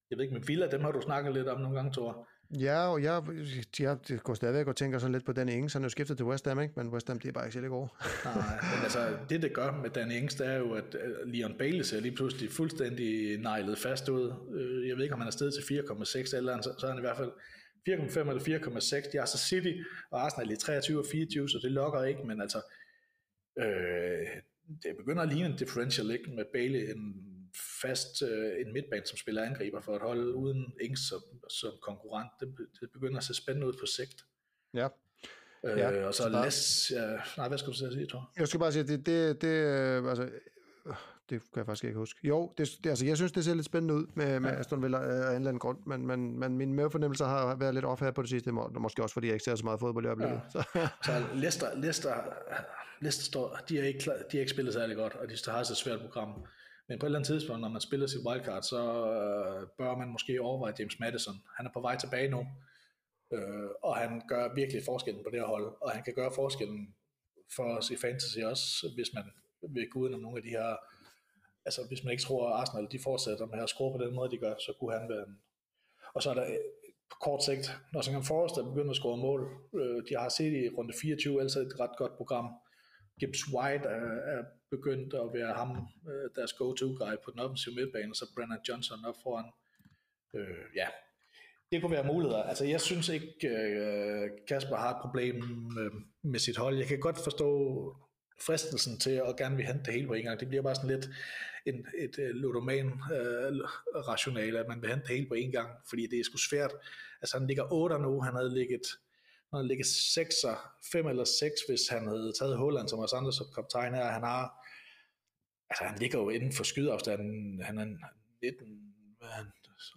[0.09, 2.25] jeg ved ikke, med Villa, dem har du snakket lidt om nogle gange, jeg.
[2.51, 3.23] Ja, og jeg,
[3.79, 5.73] jeg går stadigvæk og tænker sådan lidt på Dan Ings.
[5.73, 6.73] Han er jo skiftet til West Ham, ikke?
[6.77, 7.87] men West Ham, det er bare ikke særlig gode.
[8.25, 11.81] Nej, men altså, det det gør med Dan Ings, det er jo, at Leon Bailey
[11.81, 14.33] ser lige pludselig fuldstændig nejlet fast ud.
[14.53, 16.99] Øh, jeg ved ikke, om han er stedet til 4,6 eller så, så er han
[16.99, 17.31] i hvert fald
[17.89, 19.11] 4,5 eller 4,6.
[19.11, 19.73] De er så City
[20.11, 22.61] og Arsenal i 23 og 24, så det lokker ikke, men altså,
[23.59, 24.27] øh,
[24.83, 26.31] det begynder at ligne en differential, ikke?
[26.35, 27.34] Med Bailey en
[27.81, 32.31] fast øh, en midtbane, som spiller angriber for at holde uden Ings som, som konkurrent.
[32.39, 34.25] Det, det begynder at se spændende ud på sigt.
[34.73, 34.87] Ja.
[35.65, 36.45] Øh, ja, og så, så der...
[36.45, 38.31] Les, ja, nej, hvad skal du sige, Thor?
[38.37, 40.29] Jeg skal bare sige, det, det, det øh, altså,
[41.29, 42.19] det kan jeg faktisk ikke huske.
[42.27, 44.59] Jo, det, det, altså, jeg synes, det ser lidt spændende ud med, med ja.
[44.59, 47.73] Aston Villa øh, af en eller anden grund, men, men, men min mavefornemmelse har været
[47.73, 49.79] lidt off her på det sidste, må, måske også fordi jeg ikke ser så meget
[49.79, 50.35] fodbold i øjeblikket.
[50.35, 50.49] Ja.
[50.49, 50.87] Så.
[51.05, 52.13] så Leicester, Leicester,
[53.01, 55.67] Leicester står, de, er ikke, de har ikke spillet særlig godt, og de har et
[55.67, 56.45] svært program.
[56.87, 58.81] Men på et eller andet tidspunkt, når man spiller sit wildcard, så
[59.13, 61.35] øh, bør man måske overveje James Madison.
[61.57, 62.47] Han er på vej tilbage nu,
[63.33, 66.95] øh, og han gør virkelig forskellen på det her hold, og han kan gøre forskellen
[67.55, 69.23] for os i fantasy også, hvis man
[69.69, 70.75] vil gå om nogle af de her,
[71.65, 74.31] altså hvis man ikke tror, at Arsenal de fortsætter med at skrue på den måde,
[74.31, 75.37] de gør, så kunne han være en.
[76.13, 76.57] Og så er der øh,
[77.09, 79.41] på kort sigt, når Nottingham Forest er begyndt at score mål,
[79.79, 82.45] øh, de har set i runde 24, altså et ret godt program.
[83.19, 85.69] Gibbs White er, er begyndt at være ham,
[86.09, 89.45] øh, deres go-to-guy på den offensive midtbane, og så Brennan Johnson op foran.
[90.35, 90.87] Øh, ja,
[91.71, 92.43] det kunne være muligheder.
[92.43, 95.35] Altså, jeg synes ikke, øh, Kasper har et problem
[95.79, 95.91] øh,
[96.23, 96.77] med sit hold.
[96.77, 97.49] Jeg kan godt forstå
[98.41, 100.39] fristelsen til at gerne vil hente det hele på en gang.
[100.39, 101.09] Det bliver bare sådan lidt
[101.65, 105.69] en, et øh, ludoman uh, rationale, at man vil hente det hele på en gang,
[105.89, 106.71] fordi det er sgu svært.
[107.21, 108.81] Altså han ligger 8 nu, han havde ligget
[109.49, 110.35] han havde ligget 6
[110.91, 114.05] 5 eller 6, hvis han havde taget Holland som os andre som kaptajn her.
[114.17, 114.43] Han har,
[115.69, 117.85] altså han ligger jo inden for skydeafstanden, han er
[118.41, 119.45] 19, han,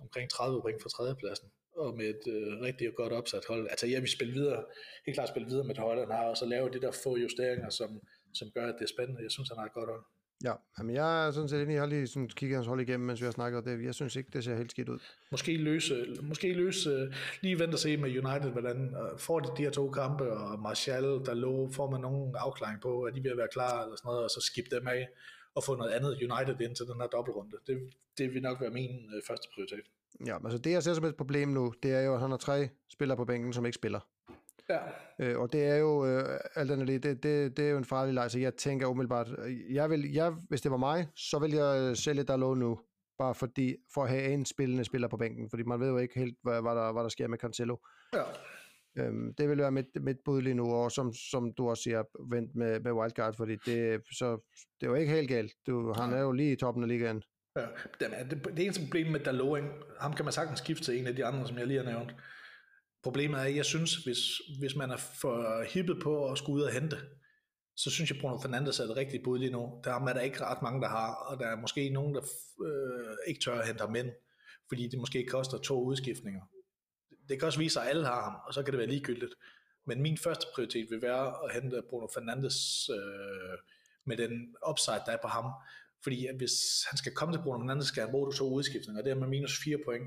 [0.01, 3.69] omkring 30 point for tredjepladsen og med et øh, rigtig godt opsat hold.
[3.71, 4.65] Altså jeg vil spille videre,
[5.07, 7.17] helt klart spille videre med et hold, han har, og så lave det der få
[7.17, 8.01] justeringer, som,
[8.35, 9.23] som gør, at det er spændende.
[9.23, 10.05] Jeg synes, han har et godt hold.
[10.45, 11.73] Ja, men jeg er sådan set enig.
[11.73, 14.17] Jeg har lige sådan kigget hans hold igennem, mens vi har snakket, det, jeg synes
[14.17, 14.99] ikke, det ser helt skidt ud.
[15.31, 19.63] Måske løse, måske løse lige vente og se med United, hvordan øh, får de de
[19.63, 23.37] her to kampe, og Martial, der lå, får man nogen afklaring på, at de vil
[23.37, 25.09] være klar, eller sådan noget, og så skip dem af,
[25.55, 27.57] og få noget andet United ind til den her dobbeltrunde.
[27.67, 29.85] Det, det vil nok være min øh, første prioritet.
[30.27, 32.37] Ja, altså det jeg ser som et problem nu, det er jo, at han har
[32.39, 34.01] tre spillere på bænken, som ikke spiller.
[34.69, 34.79] Ja.
[35.21, 38.15] Øh, og det er jo, øh, alt andet, det, det, det er jo en farlig
[38.15, 39.29] leg, så jeg tænker umiddelbart,
[39.71, 42.81] jeg vil, jeg, hvis det var mig, så vil jeg sælge Dalot nu,
[43.19, 46.19] bare fordi, for at have en spillende spiller på bænken, fordi man ved jo ikke
[46.19, 47.77] helt, hvad, hvad, der, hvad der sker med Cancelo.
[48.15, 48.23] Ja.
[48.99, 52.03] Øhm, det vil være mit, mit bud lige nu, og som, som du også siger,
[52.35, 54.31] vent med, med wildcard, fordi det, så,
[54.81, 55.53] det er jo ikke helt galt.
[55.67, 57.23] Du, han er jo lige i toppen af ligaen.
[57.57, 57.67] Ja,
[58.01, 59.63] det, det, det eneste problem med Dalot,
[60.01, 62.15] ham kan man sagtens skifte til en af de andre, som jeg lige har nævnt.
[63.03, 64.19] Problemet er, at jeg synes, hvis,
[64.59, 66.97] hvis man er for hippet på at skulle ud og hente,
[67.77, 69.81] så synes jeg, Bruno Fernandes er det rigtige bud lige nu.
[69.85, 72.23] Der er der ikke ret mange, der har, og der er måske nogen, der
[72.67, 74.11] øh, ikke tør at hente ham ind,
[74.69, 76.41] fordi det måske koster to udskiftninger.
[77.29, 79.35] Det kan også vise sig, at alle har ham, og så kan det være ligegyldigt.
[79.87, 83.59] Men min første prioritet vil være at hente Bruno Fernandes øh,
[84.07, 85.53] med den upside, der er på ham.
[86.03, 86.55] Fordi at hvis
[86.91, 89.29] han skal komme til Bruno Fernandes, skal han bruge to udskiftninger, og det er med
[89.29, 90.07] minus 4 point.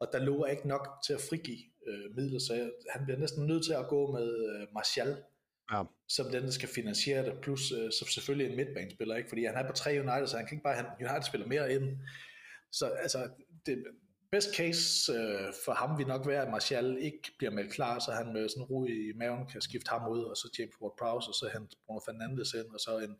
[0.00, 3.64] Og der lover ikke nok til at frigive øh, midler, så han bliver næsten nødt
[3.64, 5.16] til at gå med øh, Martial,
[5.72, 5.82] ja.
[6.08, 9.28] som den, der skal finansiere det, plus øh, så selvfølgelig en midtbanespiller, ikke?
[9.28, 11.74] fordi han er på tre United, så han kan ikke bare have United spiller mere
[11.74, 11.98] ind.
[12.72, 13.28] Så altså,
[13.66, 13.84] det,
[14.32, 18.12] best case øh, for ham vil nok være, at Martial ikke bliver meldt klar, så
[18.12, 21.34] han med sådan ro i maven kan skifte ham ud, og så James Ward-Prowse, og
[21.34, 23.16] så hente Bruno Fernandes ind, og så en,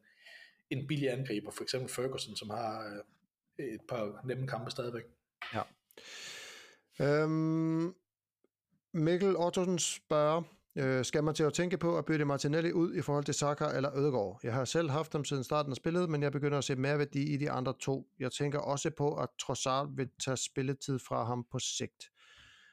[0.70, 3.02] en billig angriber, for eksempel Ferguson, som har
[3.58, 5.04] øh, et par nemme kampe stadigvæk.
[5.54, 5.62] Ja.
[7.00, 7.94] Øhm,
[8.94, 10.42] Mikkel Ottosen spørger,
[10.76, 13.64] øh, skal man til at tænke på at bytte Martinelli ud i forhold til Saka
[13.76, 14.40] eller Ødegaard?
[14.42, 16.98] Jeg har selv haft dem siden starten af spillet, men jeg begynder at se mere
[16.98, 18.06] værdi i de andre to.
[18.18, 22.10] Jeg tænker også på, at Trossard vil tage spilletid fra ham på sigt.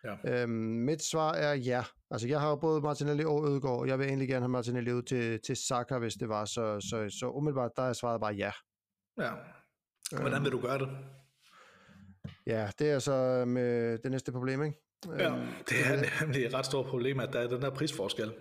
[0.04, 0.42] Ja.
[0.42, 1.84] Øhm, mit svar er ja.
[2.12, 4.92] Altså, jeg har jo både Martinelli og Ødegaard, og jeg vil egentlig gerne have Martinelli
[4.94, 6.46] ud til, til Saka, hvis det var.
[6.46, 8.52] Så, så, så umiddelbart, der er svaret bare ja.
[9.18, 9.32] Ja.
[10.12, 10.90] Hvordan vil du gøre det?
[12.48, 14.89] Ja, det er så med det næste problem, ikke?
[15.08, 18.34] Ja, øhm, det er nemlig et ret stort problem, at der er den der prisforskel.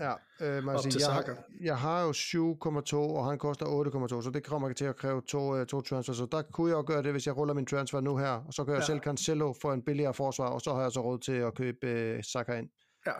[0.00, 4.44] Ja, øh, man sige, jeg, jeg har jo 7,2, og han koster 8,2, så det
[4.44, 7.12] kommer til at kræve to, uh, to transfer, så der kunne jeg jo gøre det,
[7.12, 8.86] hvis jeg ruller min transfer nu her, og så kan jeg ja.
[8.86, 12.14] selv Cancelo for en billigere forsvar, og så har jeg så råd til at købe
[12.16, 12.68] uh, Saka ind.
[13.06, 13.12] Ja.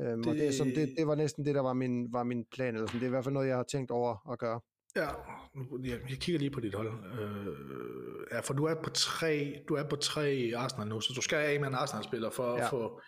[0.00, 0.30] Øhm, det...
[0.30, 2.86] Og det, som, det, det var næsten det, der var min, var min plan, eller
[2.86, 3.00] sådan.
[3.00, 4.60] det er i hvert fald noget, jeg har tænkt over at gøre.
[4.96, 5.08] Ja,
[5.82, 6.88] jeg, jeg kigger lige på dit hold.
[7.20, 11.20] Øh, ja, for du er på tre, du er på tre Arsenal nu, så du
[11.22, 12.64] skal af med en Arsenal-spiller for ja.
[12.64, 13.00] at få,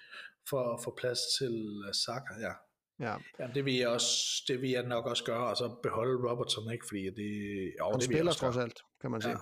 [0.48, 2.52] for at få plads til uh, Saka, ja.
[3.00, 3.16] Ja.
[3.40, 6.72] Jamen, det vil jeg også, det vil jeg nok også gøre, og så beholde Robertson,
[6.72, 6.86] ikke?
[6.88, 9.30] Fordi det, jo, Han det spiller trods alt, kan man sige.
[9.30, 9.36] Ja.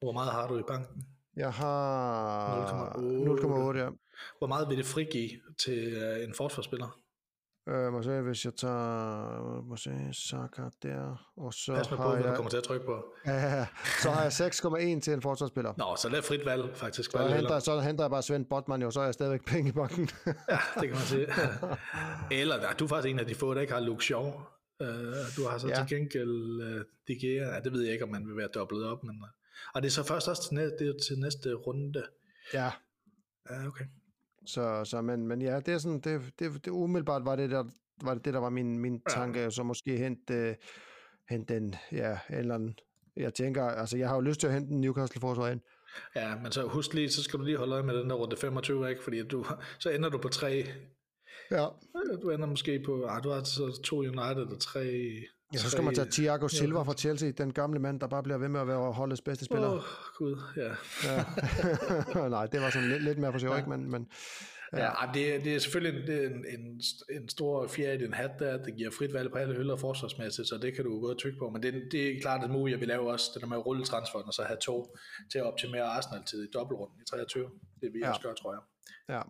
[0.00, 1.06] Hvor meget har du i banken?
[1.36, 2.92] Jeg har
[3.72, 3.78] 0,8.
[3.78, 3.88] ja.
[4.38, 5.30] Hvor meget vil det frigive
[5.64, 7.00] til uh, en forsvarsspiller?
[7.68, 12.06] Øh, må se, hvis jeg tager, må se, Saka der, og så Pas med har
[12.06, 12.20] på, jeg...
[12.20, 13.04] hvad du kommer til at trykke på.
[13.26, 13.66] Ja,
[14.02, 15.74] så har jeg 6,1 til en forsvarsspiller.
[15.78, 17.10] Nå, så lad frit valg, faktisk.
[17.10, 19.72] Så henter, så henter jeg bare Svend Botman jo, så er jeg stadigvæk penge i
[19.72, 20.08] banken.
[20.26, 21.26] ja, det kan man sige.
[22.40, 24.24] Eller, du er faktisk en af de få, der ikke har Luke Shaw.
[24.80, 24.86] Uh,
[25.36, 25.74] du har så ja.
[25.74, 28.86] til gengæld uh, De Gea, ja, det ved jeg ikke, om man vil være dobblet
[28.86, 29.24] op, men...
[29.74, 32.04] Og det er så først også til, næ- det er til næste runde.
[32.54, 32.70] Ja.
[33.50, 33.84] Ja, okay.
[34.50, 37.64] Så, så men, men ja, det er sådan, det, det, det umiddelbart var det der,
[38.02, 39.50] var det, det der var min, min tanke, ja.
[39.50, 40.54] så måske hente, uh,
[41.30, 42.78] hente den, ja, eller anden,
[43.16, 45.60] jeg tænker, altså jeg har jo lyst til at hente en Newcastle forsvar ind.
[46.16, 48.36] Ja, men så husk lige, så skal du lige holde øje med den der runde
[48.36, 49.02] 25, ikke?
[49.02, 49.46] Fordi du,
[49.78, 50.66] så ender du på tre.
[51.50, 51.66] Ja.
[52.22, 55.12] Du ender måske på, ah, du har så to United og tre...
[55.52, 58.38] Ja, så skal man tage Thiago Silva fra Chelsea, den gamle mand, der bare bliver
[58.38, 59.68] ved med at være holdets bedste spiller.
[59.68, 59.82] Åh, oh,
[60.16, 60.70] gud, ja.
[61.04, 62.28] ja.
[62.36, 63.58] Nej, det var sådan lidt, lidt mere for sjov, ja.
[63.58, 63.70] ikke?
[63.70, 64.08] Men, men,
[64.72, 66.80] Ja, ja det, det er selvfølgelig det er en, en,
[67.10, 70.48] en stor fjerde i den hat der, det giver frit valg på alle hylder forsvarsmæssigt,
[70.48, 72.80] så det kan du godt trykke på, men det, det er klart et move, jeg
[72.80, 74.96] vil lave også, det der med at rulle transferen, og så have to
[75.32, 77.44] til at optimere Arsenal til dobbeltrunden i 23.
[77.44, 78.08] Det vil jeg ja.
[78.08, 78.62] også gøre, tror jeg.
[79.14, 79.22] Ja.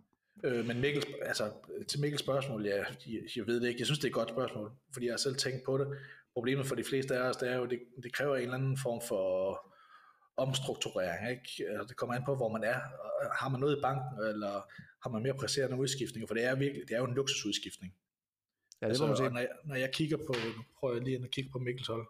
[0.45, 1.53] Øh, men Mikkel, altså,
[1.89, 4.29] til Mikkels spørgsmål, ja, jeg, jeg ved det ikke, jeg synes det er et godt
[4.29, 5.99] spørgsmål, fordi jeg har selv tænkt på det.
[6.35, 8.79] Problemet for de fleste af os, det er jo, det, det kræver en eller anden
[8.83, 9.61] form for
[10.37, 11.31] omstrukturering.
[11.31, 11.71] Ikke?
[11.71, 12.81] Altså, det kommer an på, hvor man er.
[13.41, 14.53] Har man noget i banken, eller
[15.03, 16.27] har man mere presserende udskiftninger?
[16.27, 17.95] For det er virkelig, det er jo en luksusudskiftning.
[18.81, 19.31] Ja, det altså, må man sige.
[19.31, 22.07] Når jeg, når jeg kigger på, nu prøver jeg lige at kigge på Mikkels hold.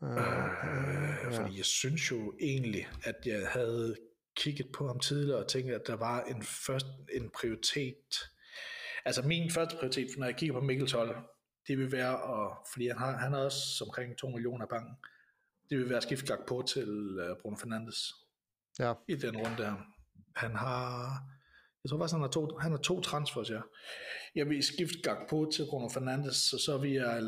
[0.00, 1.42] Uh, øh, ja.
[1.42, 3.96] Fordi jeg synes jo egentlig, at jeg havde
[4.36, 8.30] kigget på ham tidligere og tænkt, at der var en, først, en prioritet.
[9.04, 11.16] Altså min første prioritet, når jeg kigger på Mikkels hold,
[11.68, 14.96] det vil være, at, fordi han har, han har også omkring 2 millioner af banken,
[15.70, 18.14] det vil være at skifte på til uh, Bruno Fernandes
[18.78, 18.92] ja.
[19.08, 19.74] i den runde der.
[20.36, 21.10] Han har,
[21.84, 23.60] jeg tror faktisk, han har to, han har to transfers, ja.
[24.34, 27.22] Jeg vil skifte på til Bruno Fernandes, så, så vil jeg,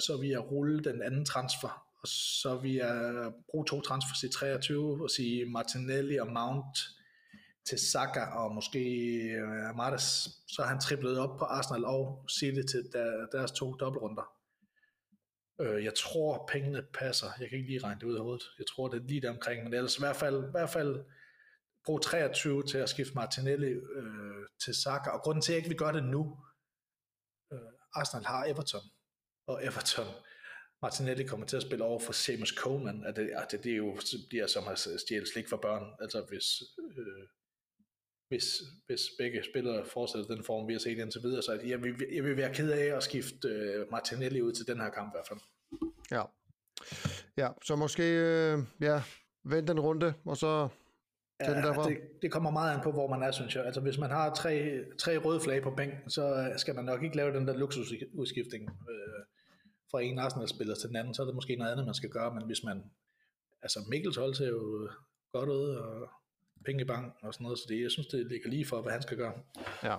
[0.00, 4.28] så vil jeg rulle den anden transfer, og så vil jeg bruge to transfers i
[4.28, 6.78] 23 og sige Martinelli og Mount
[7.68, 12.24] til Saka og måske øh, uh, Martes, så har han triplet op på Arsenal og
[12.38, 14.32] City til der, deres to dobbeltrunder.
[15.60, 17.26] Øh, jeg tror, pengene passer.
[17.40, 18.44] Jeg kan ikke lige regne det ud af hovedet.
[18.58, 21.04] Jeg tror, det er lige der omkring, men ellers i hvert fald, i hvert fald
[21.84, 25.10] brug 23 til at skifte Martinelli øh, til Saka.
[25.10, 26.38] Og grunden til, at jeg ikke vil gøre det nu,
[27.52, 27.58] øh,
[27.94, 28.82] Arsenal har Everton,
[29.46, 30.06] og Everton,
[30.82, 33.76] Martinelli kommer til at spille over for Seamus Coleman, at det, at det, det er
[33.76, 33.96] jo,
[34.28, 36.44] bliver som at stjæle slik for børn, altså hvis,
[36.98, 37.26] øh,
[38.28, 38.44] hvis,
[38.86, 41.42] hvis begge spillere fortsætter den form, vi har set indtil videre.
[41.42, 44.80] Så jeg vil, jeg vil være ked af at skifte uh, Martinelli ud til den
[44.80, 45.40] her kamp i hvert fald.
[46.10, 46.22] Ja,
[47.36, 49.02] ja så måske øh, ja,
[49.44, 50.68] vent en runde, og så
[51.40, 53.64] Ja, det, det kommer meget an på, hvor man er, synes jeg.
[53.66, 57.16] Altså, hvis man har tre, tre røde flag på bænken, så skal man nok ikke
[57.16, 59.24] lave den der luksusudskiftning øh,
[59.90, 62.34] fra en Arsenal-spiller til den anden, så er det måske noget andet, man skal gøre,
[62.34, 62.84] men hvis man,
[63.62, 64.90] altså Mikkels hold ser jo
[65.32, 66.08] godt ud, og
[66.64, 68.92] penge i banken og sådan noget, så det, jeg synes, det ligger lige for, hvad
[68.92, 69.32] han skal gøre.
[69.82, 69.96] Ja.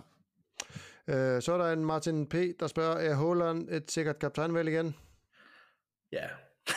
[1.07, 4.95] Øh, så er der en Martin P., der spørger, er Holland et sikkert kaptajnvalg igen?
[6.11, 6.27] Ja.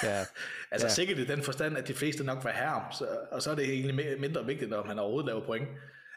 [0.02, 0.24] ja.
[0.72, 0.92] altså ja.
[0.92, 3.64] sikkert i den forstand, at de fleste nok var her, så, og så er det
[3.64, 5.68] egentlig mindre vigtigt, om han overhovedet laver point.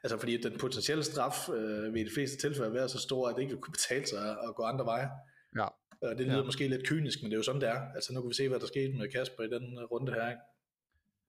[0.04, 3.42] Altså fordi den potentielle straf øh, ved de fleste tilfælde være så stor, at det
[3.42, 5.10] ikke vil kunne betale sig at gå andre veje.
[5.58, 5.68] Ja.
[6.02, 6.44] Og det lyder ja.
[6.44, 7.82] måske lidt kynisk, men det er jo sådan, det er.
[7.96, 10.30] Altså nu kan vi se, hvad der skete med Kasper i den runde her.
[10.30, 10.42] Ikke?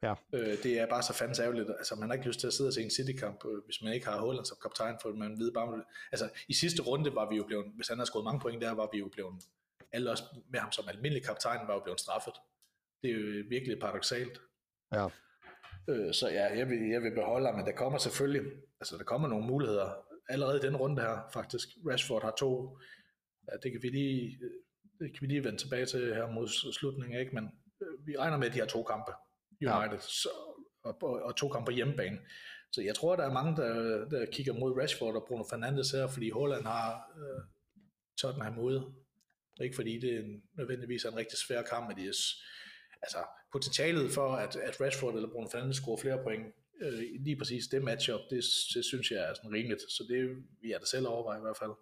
[0.03, 0.15] Ja.
[0.33, 1.71] Øh, det er bare så fandens ærgerligt.
[1.71, 3.93] Altså, man har ikke lyst til at sidde og se en City-kamp, øh, hvis man
[3.93, 7.37] ikke har Holland som kaptajn, for man ved bare, altså, i sidste runde var vi
[7.37, 9.35] jo blevet, hvis han har skåret mange point der, var vi jo blevet,
[9.93, 12.35] alle også med ham som almindelig kaptajn, var jo blevet straffet.
[13.03, 14.41] Det er jo virkelig paradoxalt.
[14.93, 15.09] Ja.
[15.89, 19.05] Øh, så ja, jeg vil, jeg vil beholde ham, men der kommer selvfølgelig, altså der
[19.05, 21.69] kommer nogle muligheder, allerede i den runde her, faktisk.
[21.91, 22.79] Rashford har to,
[23.49, 24.39] ja, det kan vi lige,
[25.01, 27.35] det kan vi lige vende tilbage til her mod slutningen, ikke?
[27.35, 27.45] men
[27.83, 29.13] øh, vi regner med, de har to kampe.
[29.61, 30.23] United, ja.
[30.23, 30.29] så,
[30.85, 32.19] og, og, og to kampe hjemmebane.
[32.73, 36.07] Så jeg tror, der er mange, der, der kigger mod Rashford og Bruno Fernandes her,
[36.07, 37.43] fordi Holland har øh,
[38.21, 38.95] Tottenham ude.
[39.61, 42.19] Ikke fordi det er en, nødvendigvis er en rigtig svær kamp, men det er,
[43.03, 43.19] altså,
[43.53, 46.47] potentialet for, at, at Rashford eller Bruno Fernandes scorer flere point,
[46.83, 48.45] øh, lige præcis det matchup, det,
[48.75, 49.81] det synes jeg er sådan rimeligt.
[49.81, 50.21] Så det
[50.63, 51.75] vi er da selv overveje i hvert fald.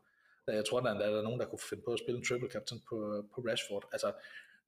[0.47, 2.51] Jeg tror, der er, der er nogen, der kunne finde på at spille en triple
[2.51, 3.89] captain på, på Rashford.
[3.93, 4.13] Altså,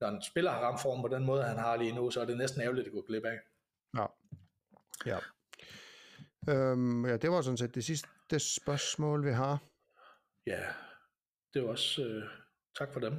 [0.01, 2.24] når en spiller har ramt form på den måde, han har lige nu, så er
[2.24, 3.39] det næsten ærgerligt at gå glip af.
[3.97, 4.07] Ja.
[5.07, 5.18] Ja.
[6.49, 9.59] Øhm, ja, det var sådan set det sidste spørgsmål, vi har.
[10.47, 10.61] Ja,
[11.55, 12.03] det var også...
[12.03, 12.22] Øh,
[12.79, 13.14] tak for dem.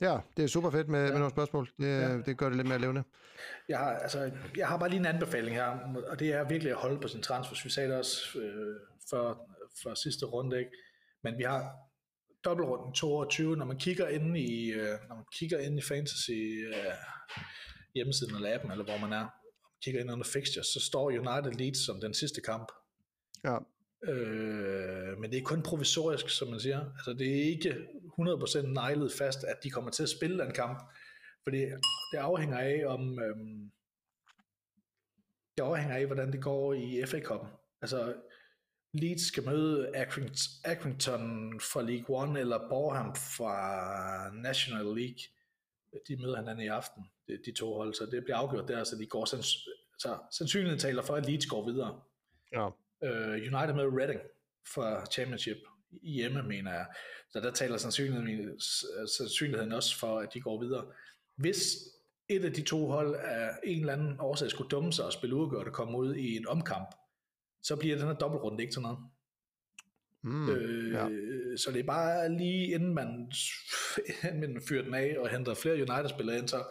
[0.00, 1.10] Ja, det er super fedt med, ja.
[1.10, 1.68] med nogle spørgsmål.
[1.78, 2.18] Det, ja.
[2.18, 3.04] det gør det lidt mere levende.
[3.68, 6.76] Jeg har, altså, jeg har bare lige en anbefaling her, og det er virkelig at
[6.76, 7.56] holde på sin transfer.
[7.64, 8.76] Vi sagde det også øh,
[9.10, 9.50] for,
[9.82, 10.70] for sidste runde, ikke?
[11.26, 11.62] Men vi har
[12.44, 16.94] dobbeltrunden 22, når man kigger ind i, øh, når man kigger ind i fantasy øh,
[17.94, 19.26] hjemmesiden eller appen, eller hvor man er,
[19.64, 22.68] og kigger ind under fixtures, så står United Leeds som den sidste kamp.
[23.44, 23.56] Ja.
[24.10, 26.80] Øh, men det er kun provisorisk, som man siger.
[26.98, 27.70] Altså det er ikke
[28.20, 30.78] 100% nejlet fast, at de kommer til at spille den kamp.
[31.44, 31.60] Fordi
[32.12, 33.70] det afhænger af, om øhm,
[35.56, 37.46] det afhænger af, hvordan det går i FA Cup.
[37.82, 38.14] Altså,
[38.98, 39.96] Leeds skal møde
[40.64, 45.18] Accrington fra League One, eller Borham fra National League.
[46.08, 47.02] De møder hinanden i aften,
[47.46, 49.68] de, to hold, så det bliver afgjort der, så de går sands-
[49.98, 52.00] så sandsynligheden taler for, at Leeds går videre.
[52.52, 52.66] Ja.
[52.66, 54.20] Uh, United med Reading
[54.74, 55.56] fra Championship
[56.02, 56.86] hjemme, mener jeg.
[57.30, 58.60] Så der taler sandsynligheden,
[59.08, 60.84] sandsynligheden også for, at de går videre.
[61.36, 61.76] Hvis
[62.28, 65.36] et af de to hold af en eller anden årsag skulle dumme sig og spille
[65.36, 66.88] udgørt og komme ud i en omkamp,
[67.62, 68.98] så bliver den her dobbeltrunde ikke til noget.
[70.22, 71.08] Mm, øh, ja.
[71.56, 73.32] Så det er bare lige inden man,
[74.32, 76.64] inden man fyrer den af og henter flere United-spillere ind, så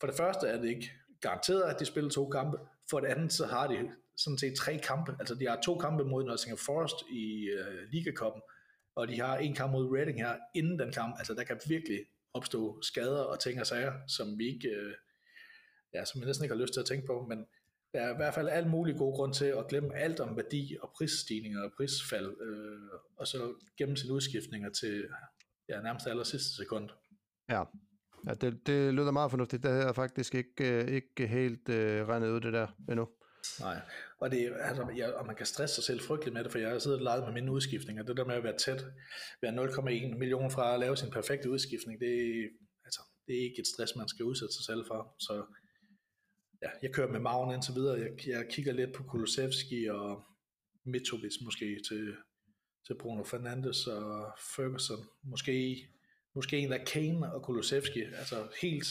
[0.00, 0.90] for det første er det ikke
[1.20, 2.58] garanteret, at de spiller to kampe.
[2.90, 5.16] For det andet, så har de sådan set tre kampe.
[5.18, 8.40] Altså de har to kampe mod Nottingham Forest i uh, Liga Cup'en,
[8.96, 11.14] og de har en kamp mod Reading her inden den kamp.
[11.18, 12.00] Altså der kan virkelig
[12.34, 14.92] opstå skader og ting og sager, som vi ikke, uh,
[15.94, 17.46] ja, som vi næsten ikke har lyst til at tænke på, men
[17.92, 20.76] der er i hvert fald alt mulig god grund til at glemme alt om værdi
[20.82, 25.08] og prisstigninger og prisfald, øh, og så gemme sine udskiftninger til
[25.68, 26.90] ja, nærmest aller sidste sekund.
[27.48, 27.62] Ja,
[28.26, 29.62] ja det, det lyder meget fornuftigt.
[29.62, 33.08] Det jeg faktisk ikke, øh, ikke helt øh, regnet ud det der endnu.
[33.60, 33.80] Nej,
[34.18, 36.70] og, det, altså, ja, og man kan stresse sig selv frygteligt med det, for jeg
[36.70, 38.02] har siddet og leget med mine udskiftninger.
[38.02, 38.84] Det der med at være tæt,
[39.42, 42.14] være 0,1 million fra at lave sin perfekte udskiftning, det,
[42.84, 45.14] altså, det er ikke et stress, man skal udsætte sig selv for.
[45.18, 45.44] Så
[46.62, 48.00] ja, jeg kører med maven indtil videre.
[48.00, 50.24] Jeg, jeg kigger lidt på Kulusevski og
[50.84, 52.16] Mitrovic måske til,
[52.86, 55.06] til Bruno Fernandes og Ferguson.
[55.22, 55.86] Måske,
[56.34, 58.02] måske en af Kane og Kulusevski.
[58.02, 58.86] Altså helt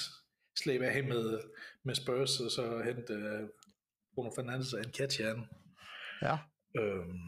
[0.59, 1.39] slæbe af med,
[1.83, 3.49] med Spurs, og så hente uh,
[4.13, 5.37] Bruno Fernandes og Nketiah.
[6.21, 6.37] Ja.
[6.79, 7.19] Øhm,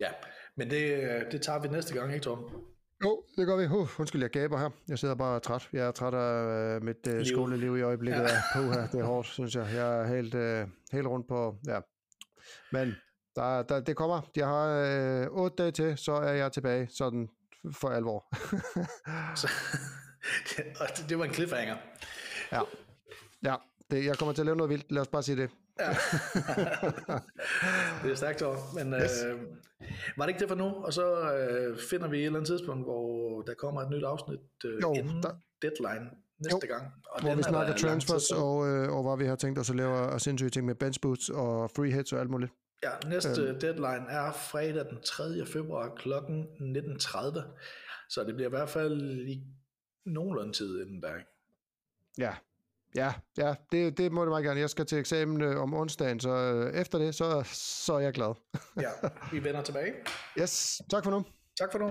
[0.00, 0.10] ja,
[0.56, 2.75] men det, det tager vi næste gang, ikke Tom?
[3.04, 3.66] Jo, det gør vi.
[3.66, 4.70] Uh, undskyld, jeg gaber her.
[4.88, 5.68] Jeg sidder bare træt.
[5.72, 8.20] Jeg er træt af uh, mit uh, skoleliv i øjeblikket.
[8.22, 8.40] Ja.
[8.54, 8.86] på her.
[8.86, 9.68] Det er hårdt, synes jeg.
[9.74, 11.56] Jeg er helt, uh, helt rundt på...
[11.66, 11.80] Ja.
[12.72, 12.94] Men
[13.36, 14.30] der, der, det kommer.
[14.36, 14.66] Jeg har
[15.30, 17.28] uh, otte dage til, så er jeg tilbage sådan
[17.72, 18.26] for alvor.
[19.40, 19.50] så,
[20.96, 21.76] det, det var en cliffhanger.
[22.52, 22.60] Ja.
[23.44, 23.54] Ja,
[23.90, 24.92] det, jeg kommer til at lave noget vildt.
[24.92, 25.50] Lad os bare sige det.
[25.80, 25.88] Ja.
[28.02, 28.56] det er stærkt over.
[28.74, 29.24] Men yes.
[29.26, 29.40] øh,
[30.16, 30.64] var det ikke det for nu?
[30.64, 34.40] Og så øh, finder vi et eller andet tidspunkt, hvor der kommer et nyt afsnit
[34.64, 35.30] øh, jo, inden der...
[35.62, 36.92] deadline næste jo, gang.
[37.10, 40.20] Og hvor vi snakker transfers, og, øh, og hvor vi har tænkt os at lave
[40.20, 42.52] sindssyge ting med bench boots og free hits og alt muligt.
[42.82, 43.60] Ja, næste øh.
[43.60, 45.46] deadline er fredag den 3.
[45.46, 46.12] februar kl.
[46.12, 47.40] 19.30.
[48.08, 49.42] Så det bliver i hvert fald i
[50.04, 51.14] nogenlunde tid inden der.
[52.18, 52.34] Ja,
[52.96, 54.60] Ja, ja det, det må det meget gerne.
[54.60, 58.12] Jeg skal til eksamen øh, om onsdagen, så øh, efter det, så, så er jeg
[58.12, 58.34] glad.
[58.80, 59.92] ja, vi vender tilbage.
[60.40, 61.24] Yes, tak for nu.
[61.58, 61.90] Tak for nu.